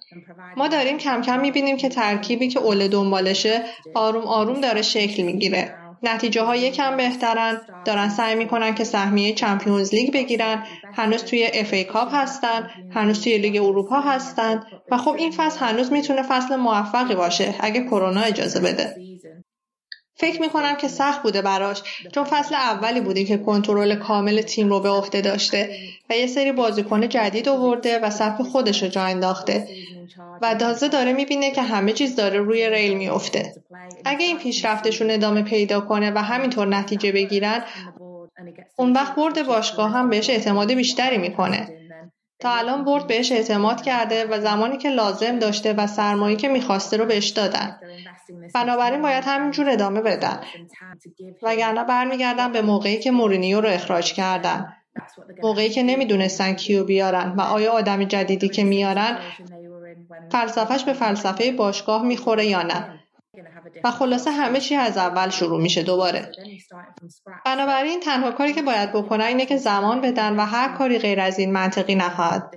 ما 0.57 0.67
داریم 0.67 0.97
کم 0.97 1.21
کم 1.21 1.39
می‌بینیم 1.39 1.77
که 1.77 1.89
ترکیبی 1.89 2.47
که 2.47 2.59
اوله 2.59 2.88
دنبالشه 2.88 3.62
آروم 3.93 4.23
آروم 4.23 4.62
داره 4.62 4.81
شکل 4.81 5.23
می‌گیره. 5.23 5.82
نتیجه 6.03 6.41
ها 6.41 6.55
یکم 6.55 6.98
بهترن. 6.98 7.62
دارن 7.86 8.10
سعی 8.10 8.36
می‌کنن 8.36 8.75
که 8.75 8.83
سهمیه 8.83 9.33
Champions 9.33 9.93
League 9.93 10.13
بگیرن. 10.13 10.63
هنوز 10.93 11.24
توی 11.24 11.50
FA 11.53 11.74
Cup 11.74 12.10
هستن. 12.12 12.69
هنوز 12.91 13.22
توی 13.22 13.38
لیگ 13.38 13.63
اروپا 13.63 14.00
هستن. 14.00 14.63
و 14.91 14.98
خب 14.98 15.15
این 15.17 15.31
فصل 15.31 15.60
هنوز 15.60 15.91
می‌تونه 15.91 16.24
فصل 16.24 16.55
موفقی 16.55 17.15
باشه 17.15 17.55
اگه 17.60 17.83
کرونا 17.83 18.22
اجازه 18.22 18.60
بده. 18.60 18.95
فکر 20.15 20.41
می‌کنم 20.41 20.75
که 20.75 20.88
سخت 20.88 21.24
بوده 21.24 21.41
براش. 21.41 21.81
چون 22.15 22.24
فصل 22.24 22.55
اولی 22.55 23.01
بوده 23.01 23.25
که 23.25 23.38
کنترل 23.38 23.95
کامل 23.95 24.41
تیم 24.41 24.69
رو 24.69 24.79
به 24.79 24.89
عهده 24.89 25.22
داشته 25.22 25.77
و 26.10 26.13
یه 26.13 26.27
سری 26.27 26.51
بازیکن 26.51 27.10
جدید 27.10 27.50
آورده 27.50 28.00
و 28.00 28.10
صف 28.10 28.41
خودش 28.41 28.83
رو 28.83 28.89
جا 28.89 29.01
انداخته. 29.01 29.67
و 30.41 30.55
دازه 30.55 30.88
داره 30.88 31.13
می‌بینه 31.13 31.51
که 31.51 31.62
همه 31.62 31.93
چیز 31.93 32.15
داره 32.15 32.39
روی 32.39 32.69
ریل 32.69 32.98
میفته 32.98 33.53
اگه 34.05 34.25
این 34.25 34.38
پیشرفتشون 34.38 35.12
ادامه 35.12 35.41
پیدا 35.41 35.81
کنه 35.81 36.12
و 36.12 36.17
همینطور 36.17 36.67
نتیجه 36.67 37.12
بگیرن 37.12 37.63
اون 38.77 38.93
وقت 38.93 39.15
برد 39.15 39.48
باشگاه 39.48 39.91
هم 39.91 40.10
بهش 40.10 40.29
اعتماد 40.29 40.74
بیشتری 40.74 41.17
می‌کنه. 41.17 41.67
تا 42.39 42.51
الان 42.51 42.86
برد 42.86 43.07
بهش 43.07 43.31
اعتماد 43.31 43.81
کرده 43.81 44.25
و 44.25 44.41
زمانی 44.41 44.77
که 44.77 44.89
لازم 44.89 45.39
داشته 45.39 45.74
و 45.74 45.88
سرمایه 45.88 46.36
که 46.36 46.48
می‌خواسته 46.48 46.98
رو 46.98 47.05
بهش 47.05 47.29
دادن. 47.29 47.79
بنابراین 48.53 49.01
باید 49.01 49.24
همینجور 49.27 49.69
ادامه 49.69 50.01
بدن. 50.01 50.39
وگرنه 51.43 51.83
برمیگردن 51.83 52.51
به 52.51 52.62
موقعی 52.62 53.00
که 53.00 53.12
مورینیو 53.12 53.62
رو 53.62 53.69
اخراج 53.69 54.13
کردن. 54.13 54.74
موقعی 55.43 55.69
که 55.69 55.83
نمی‌دونستن 55.83 56.53
کیو 56.53 56.83
بیارن 56.83 57.33
و 57.38 57.41
آیا 57.41 57.72
آدم 57.72 58.03
جدیدی 58.03 58.50
که 58.50 58.63
میارن 58.63 59.17
فلسفهش 60.32 60.84
به 60.84 60.93
فلسفه 60.93 61.51
باشگاه 61.51 62.03
می‌خوره 62.03 62.46
یا 62.46 62.62
نه؟ 62.62 63.00
و 63.84 63.91
خلاصه 63.91 64.32
همه 64.32 64.60
چی 64.60 64.75
از 64.75 64.98
اول 64.98 65.29
شروع 65.29 65.62
میشه 65.62 65.84
دوباره. 65.84 66.32
بنابراین 67.46 68.00
تنها 68.00 68.32
کاری 68.32 68.53
که 68.53 68.62
باید 68.62 68.93
بکنن 68.93 69.25
اینه 69.25 69.46
که 69.46 69.58
زمان 69.58 70.01
بدن 70.01 70.36
و 70.36 70.46
هر 70.46 70.77
کاری 70.77 71.00
غیر 71.00 71.20
از 71.20 71.39
این 71.39 71.51
منطقی 71.51 71.96
نخواهد. 71.96 72.55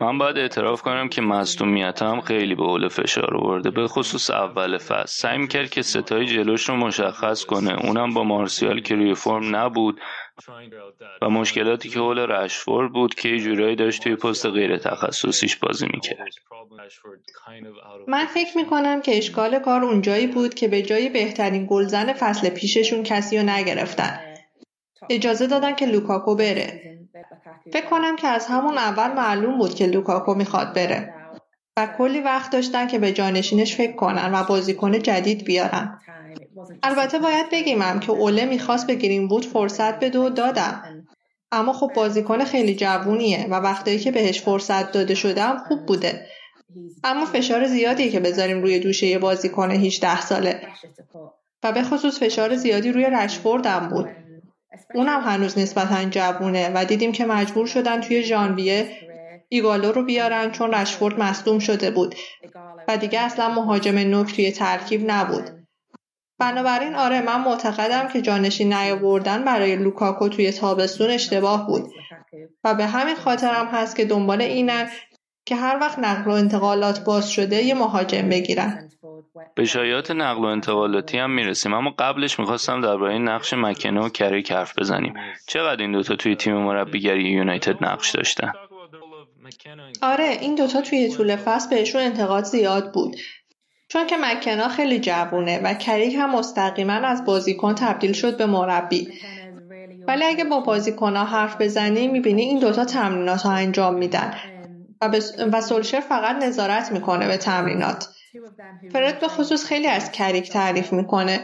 من 0.00 0.18
باید 0.18 0.38
اعتراف 0.38 0.82
کنم 0.82 1.08
که 1.08 1.22
مصدومیتم 1.22 2.20
خیلی 2.20 2.54
به 2.54 2.64
حول 2.64 2.88
فشار 2.88 3.36
آورده 3.36 3.70
به 3.70 3.88
خصوص 3.88 4.30
اول 4.30 4.78
فصل. 4.78 5.06
سعی 5.06 5.38
می‌کرد 5.38 5.70
که 5.70 5.82
ستای 5.82 6.26
جلوش 6.26 6.68
رو 6.68 6.76
مشخص 6.76 7.44
کنه. 7.44 7.86
اونم 7.86 8.14
با 8.14 8.24
مارسیال 8.24 8.80
که 8.80 8.94
روی 8.94 9.14
فرم 9.14 9.56
نبود 9.56 10.00
و 11.22 11.28
مشکلاتی 11.28 11.88
که 11.88 11.98
حول 11.98 12.18
رشفورد 12.18 12.92
بود 12.92 13.14
که 13.14 13.28
یه 13.28 13.38
جورایی 13.38 13.76
داشت 13.76 14.02
توی 14.02 14.16
پست 14.16 14.46
غیر 14.46 14.78
تخصصیش 14.78 15.56
بازی 15.56 15.86
می‌کرد. 15.86 16.32
من 18.08 18.26
فکر 18.26 18.56
می‌کنم 18.56 19.02
که 19.02 19.18
اشکال 19.18 19.58
کار 19.58 19.84
اونجایی 19.84 20.26
بود 20.26 20.54
که 20.54 20.68
به 20.68 20.82
جای 20.82 21.08
بهترین 21.08 21.66
گلزن 21.70 22.12
فصل 22.12 22.48
پیششون 22.48 23.02
کسی 23.02 23.38
رو 23.38 23.42
نگرفتن. 23.42 24.20
اجازه 25.10 25.46
دادن 25.46 25.74
که 25.74 25.86
لوکاکو 25.86 26.34
بره. 26.34 26.98
فکر 27.72 27.86
کنم 27.86 28.16
که 28.16 28.28
از 28.28 28.46
همون 28.46 28.78
اول 28.78 29.12
معلوم 29.12 29.58
بود 29.58 29.74
که 29.74 29.86
لوکاکو 29.86 30.34
می‌خواد 30.34 30.74
بره. 30.74 31.14
و 31.76 31.86
کلی 31.98 32.20
وقت 32.20 32.52
داشتن 32.52 32.86
که 32.86 32.98
به 32.98 33.12
جانشینش 33.12 33.76
فکر 33.76 33.96
کنن 33.96 34.34
و 34.34 34.44
بازیکن 34.44 34.98
جدید 34.98 35.44
بیارن. 35.44 36.00
البته 36.82 37.18
باید 37.18 37.50
بگیمم 37.52 38.00
که 38.00 38.10
اوله 38.10 38.44
می‌خواست 38.44 38.86
به 38.86 39.26
بود 39.28 39.44
فرصت 39.44 40.00
بده 40.00 40.18
و 40.18 40.28
دادم. 40.28 41.04
اما 41.52 41.72
خب 41.72 41.90
بازیکن 41.94 42.44
خیلی 42.44 42.74
جوونیه 42.74 43.46
و 43.50 43.54
وقتی 43.54 43.98
که 43.98 44.10
بهش 44.10 44.40
فرصت 44.40 44.92
داده 44.92 45.14
شدم 45.14 45.64
خوب 45.68 45.86
بوده. 45.86 46.26
اما 47.04 47.26
فشار 47.26 47.66
زیادی 47.66 48.10
که 48.10 48.20
بذاریم 48.20 48.62
روی 48.62 48.78
دوشه 48.78 49.06
یه 49.06 49.18
بازیکن 49.18 49.70
18 49.70 50.20
ساله. 50.20 50.60
و 51.62 51.72
به 51.72 51.82
خصوص 51.82 52.18
فشار 52.18 52.56
زیادی 52.56 52.92
روی 52.92 53.04
رشفوردم 53.04 53.88
بود. 53.88 54.08
اونم 54.94 55.20
هنوز 55.20 55.58
نسبتا 55.58 56.04
جوونه 56.04 56.70
و 56.74 56.84
دیدیم 56.84 57.12
که 57.12 57.24
مجبور 57.24 57.66
شدن 57.66 58.00
توی 58.00 58.22
ژانویه 58.22 58.90
ایگالو 59.48 59.92
رو 59.92 60.04
بیارن 60.04 60.50
چون 60.50 60.74
رشفورد 60.74 61.20
مصدوم 61.20 61.58
شده 61.58 61.90
بود. 61.90 62.14
و 62.88 62.96
دیگه 62.96 63.20
اصلا 63.20 63.48
مهاجم 63.48 63.98
نوک 63.98 64.34
توی 64.34 64.52
ترکیب 64.52 65.10
نبود. 65.10 65.63
بنابراین 66.38 66.94
آره 66.94 67.20
من 67.20 67.40
معتقدم 67.40 68.08
که 68.08 68.22
جانشین 68.22 68.72
نیاوردن 68.72 69.44
برای 69.44 69.76
لوکاکو 69.76 70.28
توی 70.28 70.52
تابستون 70.52 71.10
اشتباه 71.10 71.66
بود. 71.66 71.82
و 72.64 72.74
به 72.74 72.86
همین 72.86 73.14
خاطرم 73.14 73.66
هست 73.66 73.96
که 73.96 74.04
دنبال 74.04 74.40
اینن 74.40 74.90
که 75.46 75.56
هر 75.56 75.78
وقت 75.80 75.98
نقل 75.98 76.30
و 76.30 76.34
انتقالات 76.34 77.04
باز 77.04 77.30
شده 77.30 77.62
یه 77.62 77.74
مهاجم 77.74 78.28
بگیرن. 78.28 78.90
به 79.54 79.64
شایعات 79.64 80.10
نقل 80.10 80.40
و 80.40 80.46
انتقالاتی 80.46 81.18
هم 81.18 81.30
می‌رسیم. 81.30 81.74
اما 81.74 81.94
قبلش 81.98 82.38
می‌خواستم 82.38 82.80
درباره 82.80 83.18
نقش 83.18 83.54
مکنه 83.54 84.00
و 84.00 84.08
کریک 84.08 84.52
حرف 84.52 84.78
بزنیم. 84.78 85.14
چقدر 85.46 85.82
این 85.82 85.92
دوتا 85.92 86.16
توی 86.16 86.36
تیم 86.36 86.56
مربیگری 86.56 87.22
یونایتد 87.22 87.84
نقش 87.84 88.10
داشتن؟ 88.10 88.52
آره 90.02 90.38
این 90.40 90.54
دوتا 90.54 90.80
توی 90.80 91.10
طول 91.10 91.36
فصل 91.36 91.70
بهشون 91.70 92.00
انتقاد 92.00 92.44
زیاد 92.44 92.92
بود. 92.92 93.16
چون 93.94 94.06
که 94.06 94.16
مکنا 94.16 94.68
خیلی 94.68 95.00
جوونه 95.00 95.60
و 95.64 95.74
کریک 95.74 96.14
هم 96.14 96.36
مستقیما 96.36 96.92
از 96.92 97.24
بازیکن 97.24 97.74
تبدیل 97.74 98.12
شد 98.12 98.36
به 98.36 98.46
مربی. 98.46 99.08
ولی 100.08 100.24
اگه 100.24 100.44
با 100.44 100.60
بازیکنها 100.60 101.24
حرف 101.24 101.60
بزنی 101.60 102.08
می‌بینی 102.08 102.42
این 102.42 102.58
دوتا 102.58 102.84
تمرینات 102.84 103.42
ها 103.42 103.52
انجام 103.52 103.94
میدن. 103.94 104.34
و, 105.00 105.20
و 105.52 105.60
سولشر 105.60 106.00
فقط 106.00 106.36
نظارت 106.36 106.92
می‌کنه 106.92 107.26
به 107.26 107.36
تمرینات. 107.36 108.08
فرد 108.92 109.20
به 109.20 109.28
خصوص 109.28 109.64
خیلی 109.64 109.86
از 109.86 110.12
کریک 110.12 110.50
تعریف 110.50 110.92
می‌کنه 110.92 111.40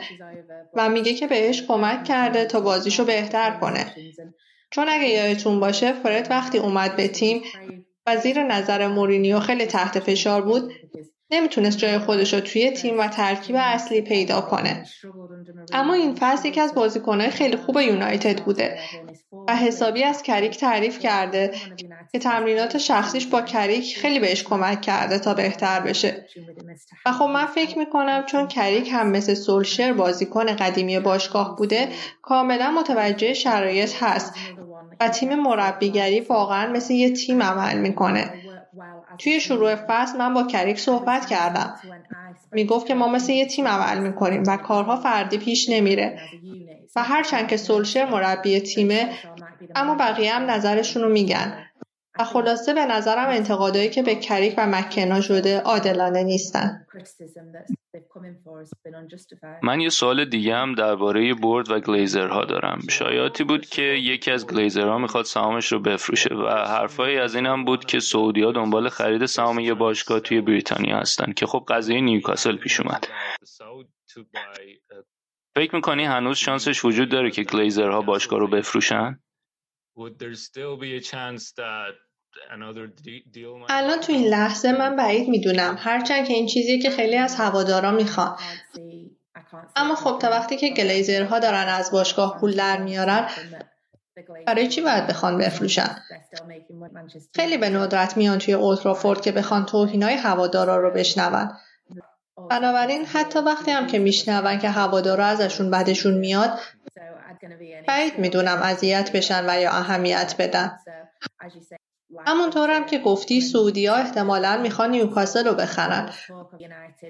و 0.74 0.88
میگه 0.88 1.14
که 1.14 1.26
بهش 1.26 1.62
کمک 1.62 2.04
کرده 2.04 2.44
تا 2.44 2.60
بازیشو 2.60 3.04
بهتر 3.04 3.50
کنه. 3.50 3.94
چون 4.70 4.88
اگه 4.88 5.08
یادتون 5.08 5.60
باشه 5.60 5.92
فرد 5.92 6.26
وقتی 6.30 6.58
اومد 6.58 6.96
به 6.96 7.08
تیم 7.08 7.42
و 8.06 8.16
زیر 8.16 8.42
نظر 8.42 8.86
مورینیو 8.86 9.40
خیلی 9.40 9.66
تحت 9.66 9.98
فشار 10.00 10.42
بود. 10.42 10.72
نمی‌تونست 11.30 11.78
جای 11.78 11.98
خودش 11.98 12.34
رو 12.34 12.40
توی 12.40 12.70
تیم 12.70 12.98
و 12.98 13.08
ترکیب 13.08 13.56
اصلی 13.58 14.00
پیدا 14.00 14.40
کنه. 14.40 14.84
اما 15.72 15.94
این 15.94 16.14
فصل 16.20 16.48
یکی 16.48 16.60
از 16.60 16.74
بازیکنهای 16.74 17.30
خیلی 17.30 17.56
خوب 17.56 17.78
یونایتد 17.80 18.44
بوده 18.44 18.78
و 19.48 19.56
حسابی 19.56 20.04
از 20.04 20.22
کریک 20.22 20.58
تعریف 20.58 20.98
کرده 20.98 21.54
که 22.12 22.18
تمرینات 22.18 22.78
شخصیش 22.78 23.26
با 23.26 23.42
کریک 23.42 23.98
خیلی 23.98 24.20
بهش 24.20 24.44
کمک 24.44 24.80
کرده 24.80 25.18
تا 25.18 25.34
بهتر 25.34 25.80
بشه. 25.80 26.26
و 27.06 27.12
خب 27.12 27.24
من 27.24 27.46
فکر 27.46 27.78
می‌کنم 27.78 28.26
چون 28.26 28.48
کریک 28.48 28.88
هم 28.92 29.10
مثل 29.10 29.34
سولشر 29.34 29.92
بازیکن 29.92 30.46
قدیمی 30.56 31.00
باشگاه 31.00 31.56
بوده 31.56 31.88
کاملا 32.22 32.70
متوجه 32.70 33.34
شرایط 33.34 33.94
هست 34.02 34.34
و 35.00 35.08
تیم 35.08 35.34
مربیگری 35.34 36.20
واقعا 36.20 36.72
مثل 36.72 36.94
یه 36.94 37.10
تیم 37.10 37.42
عمل 37.42 37.78
می‌کنه. 37.78 38.34
توی 39.18 39.40
شروع 39.40 39.74
فصل 39.76 40.18
من 40.18 40.34
با 40.34 40.42
کریک 40.46 40.80
صحبت 40.80 41.26
کردم. 41.26 41.74
می‌گفت 42.52 42.86
که 42.86 42.94
ما 42.94 43.08
مثل 43.08 43.32
یه 43.32 43.46
تیم 43.46 43.68
عمل 43.68 43.98
می‌کنیم 44.02 44.42
و 44.46 44.56
کارها 44.56 44.96
فردی 44.96 45.38
پیش 45.38 45.68
نمیره. 45.68 46.20
و 46.96 47.02
هرچند 47.02 47.48
که 47.48 47.56
سولشر 47.56 48.04
مربی 48.04 48.60
تیمه 48.60 49.14
اما 49.74 49.94
بقیه 49.94 50.34
هم 50.34 50.50
نظرشون 50.50 51.02
رو 51.02 51.08
میگن. 51.08 51.69
و 52.20 52.24
خلاصه 52.24 52.74
به 52.74 52.86
نظرم 52.86 53.28
انتقادایی 53.28 53.90
که 53.90 54.02
به 54.02 54.14
کریک 54.14 54.54
و 54.58 54.66
مکنا 54.66 55.20
شده 55.20 55.60
عادلانه 55.60 56.22
نیستن. 56.22 56.86
من 59.62 59.80
یه 59.80 59.88
سوال 59.88 60.24
دیگه 60.24 60.54
هم 60.54 60.74
درباره 60.74 61.34
برد 61.34 61.70
و 61.70 61.80
گلیزرها 61.80 62.44
دارم. 62.44 62.80
شایعاتی 62.90 63.44
بود 63.44 63.66
که 63.66 63.82
یکی 63.82 64.30
از 64.30 64.46
گلیزرها 64.46 64.98
می‌خواد 64.98 65.24
سهامش 65.24 65.72
رو 65.72 65.80
بفروشه 65.80 66.34
و 66.34 66.48
حرفایی 66.48 67.18
از 67.18 67.34
این 67.34 67.46
هم 67.46 67.64
بود 67.64 67.84
که 67.84 68.00
سعودیا 68.00 68.52
دنبال 68.52 68.88
خرید 68.88 69.26
سهام 69.26 69.58
یه 69.58 69.74
باشگاه 69.74 70.20
توی 70.20 70.40
بریتانیا 70.40 70.98
هستن 70.98 71.32
که 71.32 71.46
خب 71.46 71.64
قضیه 71.68 72.00
نیوکاسل 72.00 72.56
پیش 72.56 72.80
اومد. 72.80 73.06
فکر 75.54 75.74
می‌کنی 75.74 76.04
هنوز 76.04 76.36
شانسش 76.38 76.84
وجود 76.84 77.08
داره 77.08 77.30
که 77.30 77.42
گلیزرها 77.42 78.02
باشگاه 78.02 78.38
رو 78.38 78.48
بفروشن؟ 78.48 79.20
الان 83.68 84.00
تو 84.00 84.12
این 84.12 84.26
لحظه 84.26 84.72
من 84.72 84.96
بعید 84.96 85.28
می‌دونم. 85.28 85.76
هرچند 85.78 86.26
که 86.26 86.32
این 86.32 86.46
چیزیه 86.46 86.78
که 86.82 86.90
خیلی 86.90 87.16
از 87.16 87.34
هوادارا 87.34 87.90
می‌خوان. 87.90 88.36
اما 89.76 89.94
خب 89.94 90.18
تا 90.18 90.30
وقتی 90.30 90.56
که 90.56 90.70
گلیزرها 90.70 91.38
دارن 91.38 91.68
از 91.68 91.90
باشگاه 91.90 92.40
پول 92.40 92.56
در 92.56 92.82
میارن 92.82 93.28
برای 94.46 94.68
چی 94.68 94.80
باید 94.80 95.06
بخوان 95.06 95.38
بفروشن؟ 95.38 95.96
خیلی 97.34 97.58
به 97.58 97.68
ندرت 97.68 98.16
میان 98.16 98.38
توی 98.38 98.54
اولترافورد 98.54 99.20
که 99.20 99.32
بخوان 99.32 99.66
توهینای 99.66 100.14
هوادارا 100.14 100.76
رو 100.76 100.90
بشنون. 100.90 101.50
بنابراین 102.50 103.04
حتی 103.06 103.38
وقتی 103.38 103.70
هم 103.70 103.86
که 103.86 103.98
میشنون 103.98 104.58
که 104.58 104.70
هوادارا 104.70 105.24
ازشون 105.24 105.70
بدشون 105.70 106.14
میاد 106.18 106.58
بعید 107.88 108.18
می‌دونم 108.18 108.60
اذیت 108.62 109.12
بشن 109.12 109.50
و 109.50 109.60
یا 109.60 109.70
اهمیت 109.70 110.34
بدن. 110.38 110.78
همونطورم 112.26 112.86
که 112.86 112.98
گفتی 112.98 113.40
سعودی 113.40 113.86
ها 113.86 113.96
احتمالا 113.96 114.56
می‌خوان 114.62 114.90
نیوکاسل 114.90 115.44
رو 115.46 115.54
بخرن. 115.54 116.12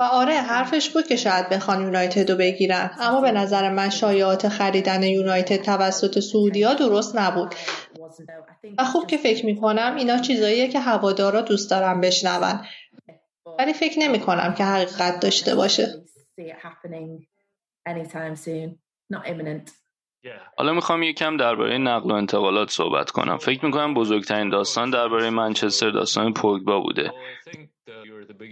و 0.00 0.02
آره 0.02 0.32
حرفش 0.34 0.90
بود 0.90 1.06
که 1.06 1.16
شاید 1.16 1.48
بخوان 1.48 1.82
یونایتد 1.82 2.30
رو 2.30 2.36
بگیرن. 2.36 2.90
اما 3.00 3.20
به 3.20 3.32
نظر 3.32 3.72
من 3.72 3.90
شایعات 3.90 4.48
خریدن 4.48 5.02
یونایتد 5.02 5.62
توسط 5.62 6.18
سعودی 6.18 6.62
ها 6.62 6.74
درست 6.74 7.16
نبود. 7.16 7.54
و 8.78 8.84
خوب 8.84 9.06
که 9.06 9.16
فکر 9.16 9.46
می‌کنم 9.46 9.94
اینا 9.98 10.18
چیزاییه 10.18 10.68
که 10.68 10.80
هوادارا 10.80 11.40
دوست 11.40 11.70
دارن 11.70 12.00
بشنون. 12.00 12.60
ولی 13.58 13.72
فکر 13.72 13.98
نمی 13.98 14.20
کنم 14.20 14.54
که 14.54 14.64
حقیقت 14.64 15.20
داشته 15.20 15.54
باشه. 15.54 16.04
حالا 20.56 20.72
می‌خوام 20.72 21.02
یکم 21.02 21.36
درباره 21.36 21.78
نقل 21.78 22.10
و 22.10 22.14
انتقالات 22.14 22.70
صحبت 22.70 23.10
کنم. 23.10 23.36
فکر 23.36 23.64
می‌کنم 23.64 23.94
بزرگترین 23.94 24.48
داستان 24.48 24.90
درباره 24.90 25.30
منچستر 25.30 25.90
داستان 25.90 26.32
پوگبا 26.32 26.80
بوده. 26.80 27.12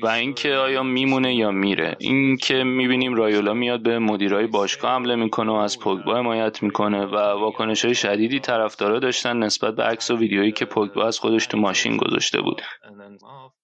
و 0.02 0.06
اینکه 0.06 0.54
آیا 0.54 0.82
میمونه 0.82 1.34
یا 1.34 1.50
میره. 1.50 1.96
اینکه 1.98 2.54
می‌بینیم 2.54 3.14
رایولا 3.14 3.54
میاد 3.54 3.82
به 3.82 3.98
مدیرای 3.98 4.46
باشگاه 4.46 4.90
حمله 4.90 5.16
می‌کنه 5.16 5.52
و 5.52 5.54
از 5.54 5.80
پوگبا 5.80 6.16
حمایت 6.16 6.62
می‌کنه 6.62 7.06
و 7.06 7.16
واکنش 7.16 7.84
های 7.84 7.94
شدیدی 7.94 8.40
طرفدارا 8.40 8.98
داشتن 8.98 9.36
نسبت 9.38 9.74
به 9.76 9.82
عکس 9.82 10.10
و 10.10 10.16
ویدیویی 10.16 10.52
که 10.52 10.64
پوگبا 10.64 11.06
از 11.06 11.18
خودش 11.18 11.46
تو 11.46 11.58
ماشین 11.58 11.96
گذاشته 11.96 12.40
بود. 12.40 12.62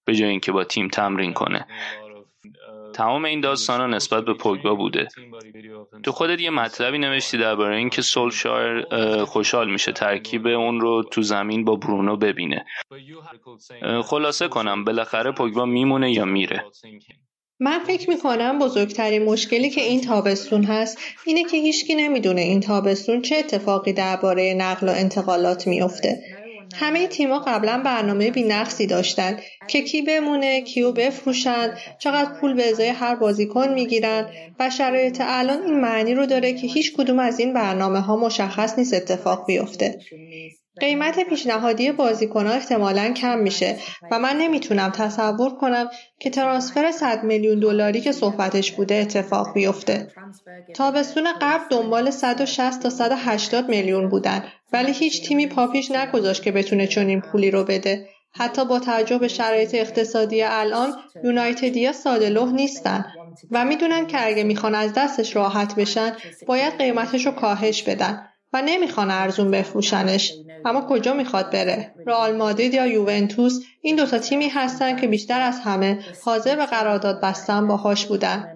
به 0.05 0.15
جای 0.15 0.29
اینکه 0.29 0.51
با 0.51 0.63
تیم 0.63 0.87
تمرین 0.87 1.33
کنه. 1.33 1.67
تمام 2.95 3.25
این 3.25 3.41
داستان 3.41 3.93
نسبت 3.93 4.25
به 4.25 4.33
پوگبا 4.33 4.75
بوده. 4.75 5.07
تو 6.03 6.11
خودت 6.11 6.39
یه 6.39 6.49
مطلبی 6.49 6.97
نوشتی 6.97 7.37
درباره 7.37 7.77
اینکه 7.77 8.01
سولشایر 8.01 8.85
خوشحال 9.25 9.71
میشه 9.71 9.91
ترکیب 9.91 10.47
اون 10.47 10.81
رو 10.81 11.03
تو 11.11 11.21
زمین 11.21 11.65
با 11.65 11.75
برونو 11.75 12.17
ببینه. 12.17 12.65
خلاصه 14.03 14.47
کنم 14.47 14.83
بالاخره 14.83 15.31
پوگبا 15.31 15.65
میمونه 15.65 16.11
یا 16.11 16.25
میره؟ 16.25 16.65
من 17.59 17.79
فکر 17.79 18.09
می‌کنم 18.09 18.59
بزرگترین 18.59 19.25
مشکلی 19.25 19.69
که 19.69 19.81
این 19.81 20.01
تابستون 20.01 20.63
هست 20.63 20.97
اینه 21.25 21.43
که 21.43 21.57
هیچکی 21.57 21.95
نمی‌دونه 21.95 22.41
این 22.41 22.59
تابستون 22.59 23.21
چه 23.21 23.35
اتفاقی 23.35 23.93
درباره 23.93 24.53
نقل 24.53 24.89
و 24.89 24.91
انتقالات 24.91 25.67
میافته. 25.67 26.23
همه 26.79 27.07
تیما 27.07 27.39
قبلا 27.39 27.81
برنامه 27.85 28.31
بینقصی 28.31 28.87
داشتن. 28.87 29.39
که 29.67 29.81
کی 29.81 30.01
بمونه 30.01 30.61
کیو 30.61 30.91
بفروشن 30.91 31.77
چقدر 31.99 32.33
پول 32.39 32.53
به 32.53 32.69
ازای 32.69 32.87
هر 32.87 33.15
بازیکن 33.15 33.73
می‌گیرن 33.73 34.29
و 34.59 34.69
شرایط 34.69 35.21
الان 35.25 35.63
این 35.63 35.79
معنی 35.79 36.13
رو 36.13 36.25
داره 36.25 36.53
که 36.53 36.67
هیچ 36.67 36.93
کدوم 36.97 37.19
از 37.19 37.39
این 37.39 37.53
برنامه 37.53 37.99
ها 37.99 38.15
مشخص 38.15 38.77
نیست 38.79 38.93
اتفاق 38.93 39.45
بیفته. 39.45 39.99
قیمت 40.79 41.19
پیشنهادی 41.19 41.91
بازیکنها 41.91 42.53
احتمالا 42.53 43.13
کم 43.13 43.39
میشه 43.39 43.75
و 44.11 44.19
من 44.19 44.37
نمی‌تونم 44.37 44.89
تصور 44.89 45.55
کنم 45.55 45.89
که 46.19 46.29
ترانسفر 46.29 46.91
100 46.91 47.23
میلیون 47.23 47.59
دلاری 47.59 48.01
که 48.01 48.11
صحبتش 48.11 48.71
بوده 48.71 48.95
اتفاق 48.95 49.53
بیفته. 49.53 50.07
تابستون 50.75 51.27
قبل 51.41 51.63
دنبال 51.69 52.11
160 52.11 52.79
تا 52.79 52.89
180 52.89 53.69
میلیون 53.69 54.09
بودن. 54.09 54.43
ولی 54.73 54.91
هیچ 54.91 55.27
تیمی 55.27 55.47
پاپیش 55.47 55.91
نگذاشت 55.91 56.43
که 56.43 56.51
بتونه 56.51 56.87
چنین 56.87 57.21
پولی 57.21 57.51
رو 57.51 57.63
بده. 57.63 58.09
حتی 58.31 58.65
با 58.65 58.79
توجه 58.79 59.17
به 59.17 59.27
شرایط 59.27 59.75
اقتصادی 59.75 60.43
الان 60.43 60.93
یونایتدیا 61.23 61.93
ساده 61.93 62.29
لح 62.29 62.51
نیستن 62.51 63.05
و 63.51 63.65
می‌دونن 63.65 64.07
که 64.07 64.27
اگه 64.27 64.43
می‌خوان 64.43 64.75
از 64.75 64.93
دستش 64.93 65.35
راحت 65.35 65.75
بشن 65.75 66.11
باید 66.47 66.77
قیمتش 66.77 67.25
رو 67.25 67.31
کاهش 67.31 67.83
بدن 67.83 68.27
و 68.53 68.61
نمی‌خوان 68.61 69.11
ارزون 69.11 69.51
بفروشنش. 69.51 70.33
اما 70.65 70.81
کجا 70.89 71.13
می‌خواد 71.13 71.51
بره؟ 71.51 71.95
رئال 72.05 72.35
مادرید 72.35 72.73
یا 72.73 72.87
یوونتوس؟ 72.87 73.59
این 73.81 73.95
دوتا 73.95 74.17
تیمی 74.17 74.49
هستن 74.49 74.95
که 74.95 75.07
بیشتر 75.07 75.41
از 75.41 75.59
همه 75.59 75.99
حاضر 76.23 76.55
به 76.55 76.65
قرارداد 76.65 77.21
بستن 77.21 77.67
باهاش 77.67 78.05
بودن. 78.05 78.54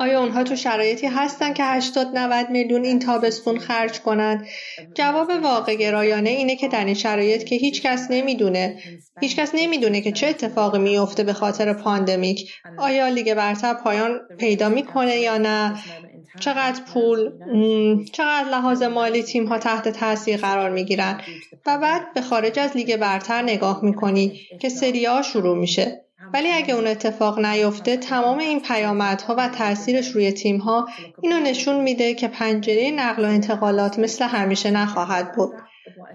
آیا 0.00 0.20
اونها 0.20 0.42
تو 0.42 0.56
شرایطی 0.56 1.06
هستن 1.06 1.52
که 1.52 1.64
80 1.64 2.06
90 2.14 2.50
میلیون 2.50 2.84
این 2.84 2.98
تابستون 2.98 3.58
خرج 3.58 4.00
کنند؟ 4.00 4.46
جواب 4.94 5.30
واقع 5.42 5.74
گرایانه 5.74 6.30
اینه 6.30 6.56
که 6.56 6.68
در 6.68 6.84
این 6.84 6.94
شرایط 6.94 7.44
که 7.44 7.56
هیچ 7.56 7.82
کس 7.82 8.06
نمی‌دونه. 8.10 8.78
هیچ 9.20 9.36
کس 9.36 9.50
نمی‌دونه 9.54 10.00
که 10.00 10.12
چه 10.12 10.26
اتفاقی 10.26 10.78
میفته 10.78 11.24
به 11.24 11.32
خاطر 11.32 11.72
پاندمیک. 11.72 12.52
آیا 12.78 13.08
لیگ 13.08 13.34
برتر 13.34 13.74
پایان 13.74 14.20
پیدا 14.38 14.68
می‌کنه 14.68 15.16
یا 15.16 15.38
نه؟ 15.38 15.78
چقدر 16.40 16.82
پول 16.92 17.30
چقدر 18.12 18.48
لحاظ 18.50 18.82
مالی 18.82 19.22
تیم 19.22 19.46
ها 19.46 19.58
تحت 19.58 19.88
تاثیر 19.88 20.36
قرار 20.36 20.70
می 20.70 20.84
گیرن 20.84 21.20
و 21.66 21.78
بعد 21.78 22.14
به 22.14 22.20
خارج 22.20 22.58
از 22.58 22.76
لیگ 22.76 22.96
برتر 22.96 23.42
نگاه 23.42 23.84
می 23.84 23.94
کنی 23.94 24.40
که 24.60 24.68
سری 24.68 25.04
ها 25.04 25.22
شروع 25.22 25.58
میشه. 25.58 26.04
ولی 26.32 26.48
اگه 26.48 26.74
اون 26.74 26.86
اتفاق 26.86 27.38
نیفته 27.38 27.96
تمام 27.96 28.38
این 28.38 28.60
پیامدها 28.60 29.34
و 29.38 29.48
تاثیرش 29.48 30.08
روی 30.08 30.32
تیم 30.32 30.58
ها 30.58 30.88
اینو 31.22 31.40
نشون 31.40 31.80
میده 31.80 32.14
که 32.14 32.28
پنجره 32.28 32.90
نقل 32.90 33.24
و 33.24 33.28
انتقالات 33.28 33.98
مثل 33.98 34.24
همیشه 34.24 34.70
نخواهد 34.70 35.32
بود. 35.32 35.52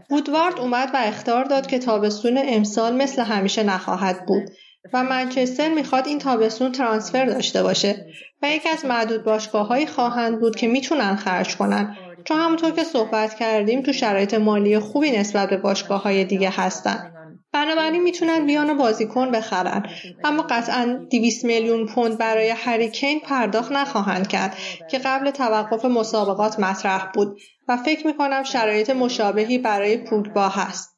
وودوارد 0.09 0.59
اومد 0.59 0.89
و 0.93 0.97
اختار 0.97 1.43
داد 1.43 1.67
که 1.67 1.79
تابستون 1.79 2.39
امسال 2.47 2.95
مثل 2.95 3.21
همیشه 3.21 3.63
نخواهد 3.63 4.25
بود 4.25 4.43
و 4.93 5.03
منچستر 5.03 5.69
می‌خواد 5.73 6.07
این 6.07 6.19
تابستون 6.19 6.71
ترانسفر 6.71 7.25
داشته 7.25 7.63
باشه 7.63 8.05
و 8.41 8.49
یکی 8.49 8.69
از 8.69 8.85
معدود 8.85 9.23
باشگاههایی 9.23 9.87
خواهند 9.87 10.39
بود 10.39 10.55
که 10.55 10.67
می‌تونن 10.67 11.15
خرج 11.15 11.57
کنن. 11.57 11.97
چون 12.23 12.37
همونطور 12.37 12.71
که 12.71 12.83
صحبت 12.83 13.35
کردیم 13.35 13.81
تو 13.81 13.93
شرایط 13.93 14.33
مالی 14.33 14.79
خوبی 14.79 15.11
نسبت 15.11 15.49
به 15.49 15.57
باشگاه 15.57 16.03
های 16.03 16.25
دیگه 16.25 16.49
هستن. 16.49 17.16
بنابراین 17.53 18.03
می‌تونن 18.03 18.45
بیان 18.45 18.69
و 18.69 18.73
بازیکن 18.73 19.31
بخرن. 19.31 19.89
اما 20.23 20.43
قطعا 20.49 21.07
200 21.11 21.45
میلیون 21.45 21.85
پوند 21.85 22.17
برای 22.17 22.49
هریکین 22.49 23.19
پرداخت 23.19 23.71
نخواهند 23.71 24.27
کرد 24.27 24.57
که 24.91 24.97
قبل 24.97 25.31
توقف 25.31 25.85
مسابقات 25.85 26.59
مطرح 26.59 27.11
بود 27.13 27.37
و 27.67 27.77
فکر 27.77 28.07
می‌کنم 28.07 28.43
شرایط 28.43 28.89
مشابهی 28.89 29.57
برای 29.57 29.97
پوگبا 29.97 30.47
هست. 30.47 30.97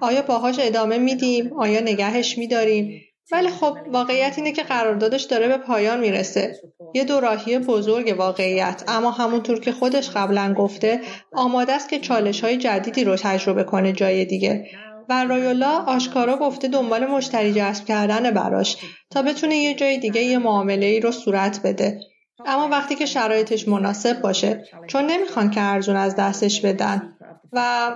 آیا 0.00 0.22
باهاش 0.22 0.56
ادامه 0.58 0.98
میدیم؟ 0.98 1.52
آیا 1.52 1.80
نگهش 1.80 2.38
میداریم؟ 2.38 3.00
ولی 3.32 3.48
خب 3.48 3.76
واقعیت 3.92 4.34
اینه 4.36 4.52
که 4.52 4.62
قراردادش 4.62 5.22
داره 5.22 5.48
به 5.48 5.56
پایان 5.56 6.00
می‌رسه. 6.00 6.56
یه 6.94 7.04
دوراهی 7.04 7.58
بزرگ 7.58 8.14
واقعیت. 8.18 8.82
اما 8.88 9.10
همونطور 9.10 9.60
که 9.60 9.72
خودش 9.72 10.10
قبلا 10.10 10.54
گفته 10.54 11.00
آماده 11.32 11.72
است 11.72 11.88
که 11.88 11.98
چالش 11.98 12.44
های 12.44 12.56
جدیدی 12.56 13.04
رو 13.04 13.16
تجربه 13.16 13.64
کنه 13.64 13.92
جای 13.92 14.24
دیگه. 14.24 14.66
و 15.10 15.24
رایولا 15.24 15.84
آشکارا 15.86 16.36
گفته 16.36 16.68
دنبال 16.68 17.06
مشتری 17.06 17.52
جذب 17.52 17.84
کردن 17.84 18.30
براش 18.30 18.76
تا 19.10 19.22
بتونه 19.22 19.56
یه 19.56 19.74
جای 19.74 19.98
دیگه 19.98 20.20
یه 20.20 20.38
معامله 20.38 20.86
ای 20.86 21.00
رو 21.00 21.12
صورت 21.12 21.60
بده. 21.64 22.00
اما 22.46 22.68
وقتی 22.68 22.94
که 22.94 23.06
شرایطش 23.06 23.68
مناسب 23.68 24.20
باشه 24.20 24.64
چون 24.86 25.06
نمی‌خوان 25.06 25.50
که 25.50 25.60
ارزون 25.60 25.96
از 25.96 26.16
دستش 26.16 26.60
بدن. 26.60 27.16
و 27.52 27.90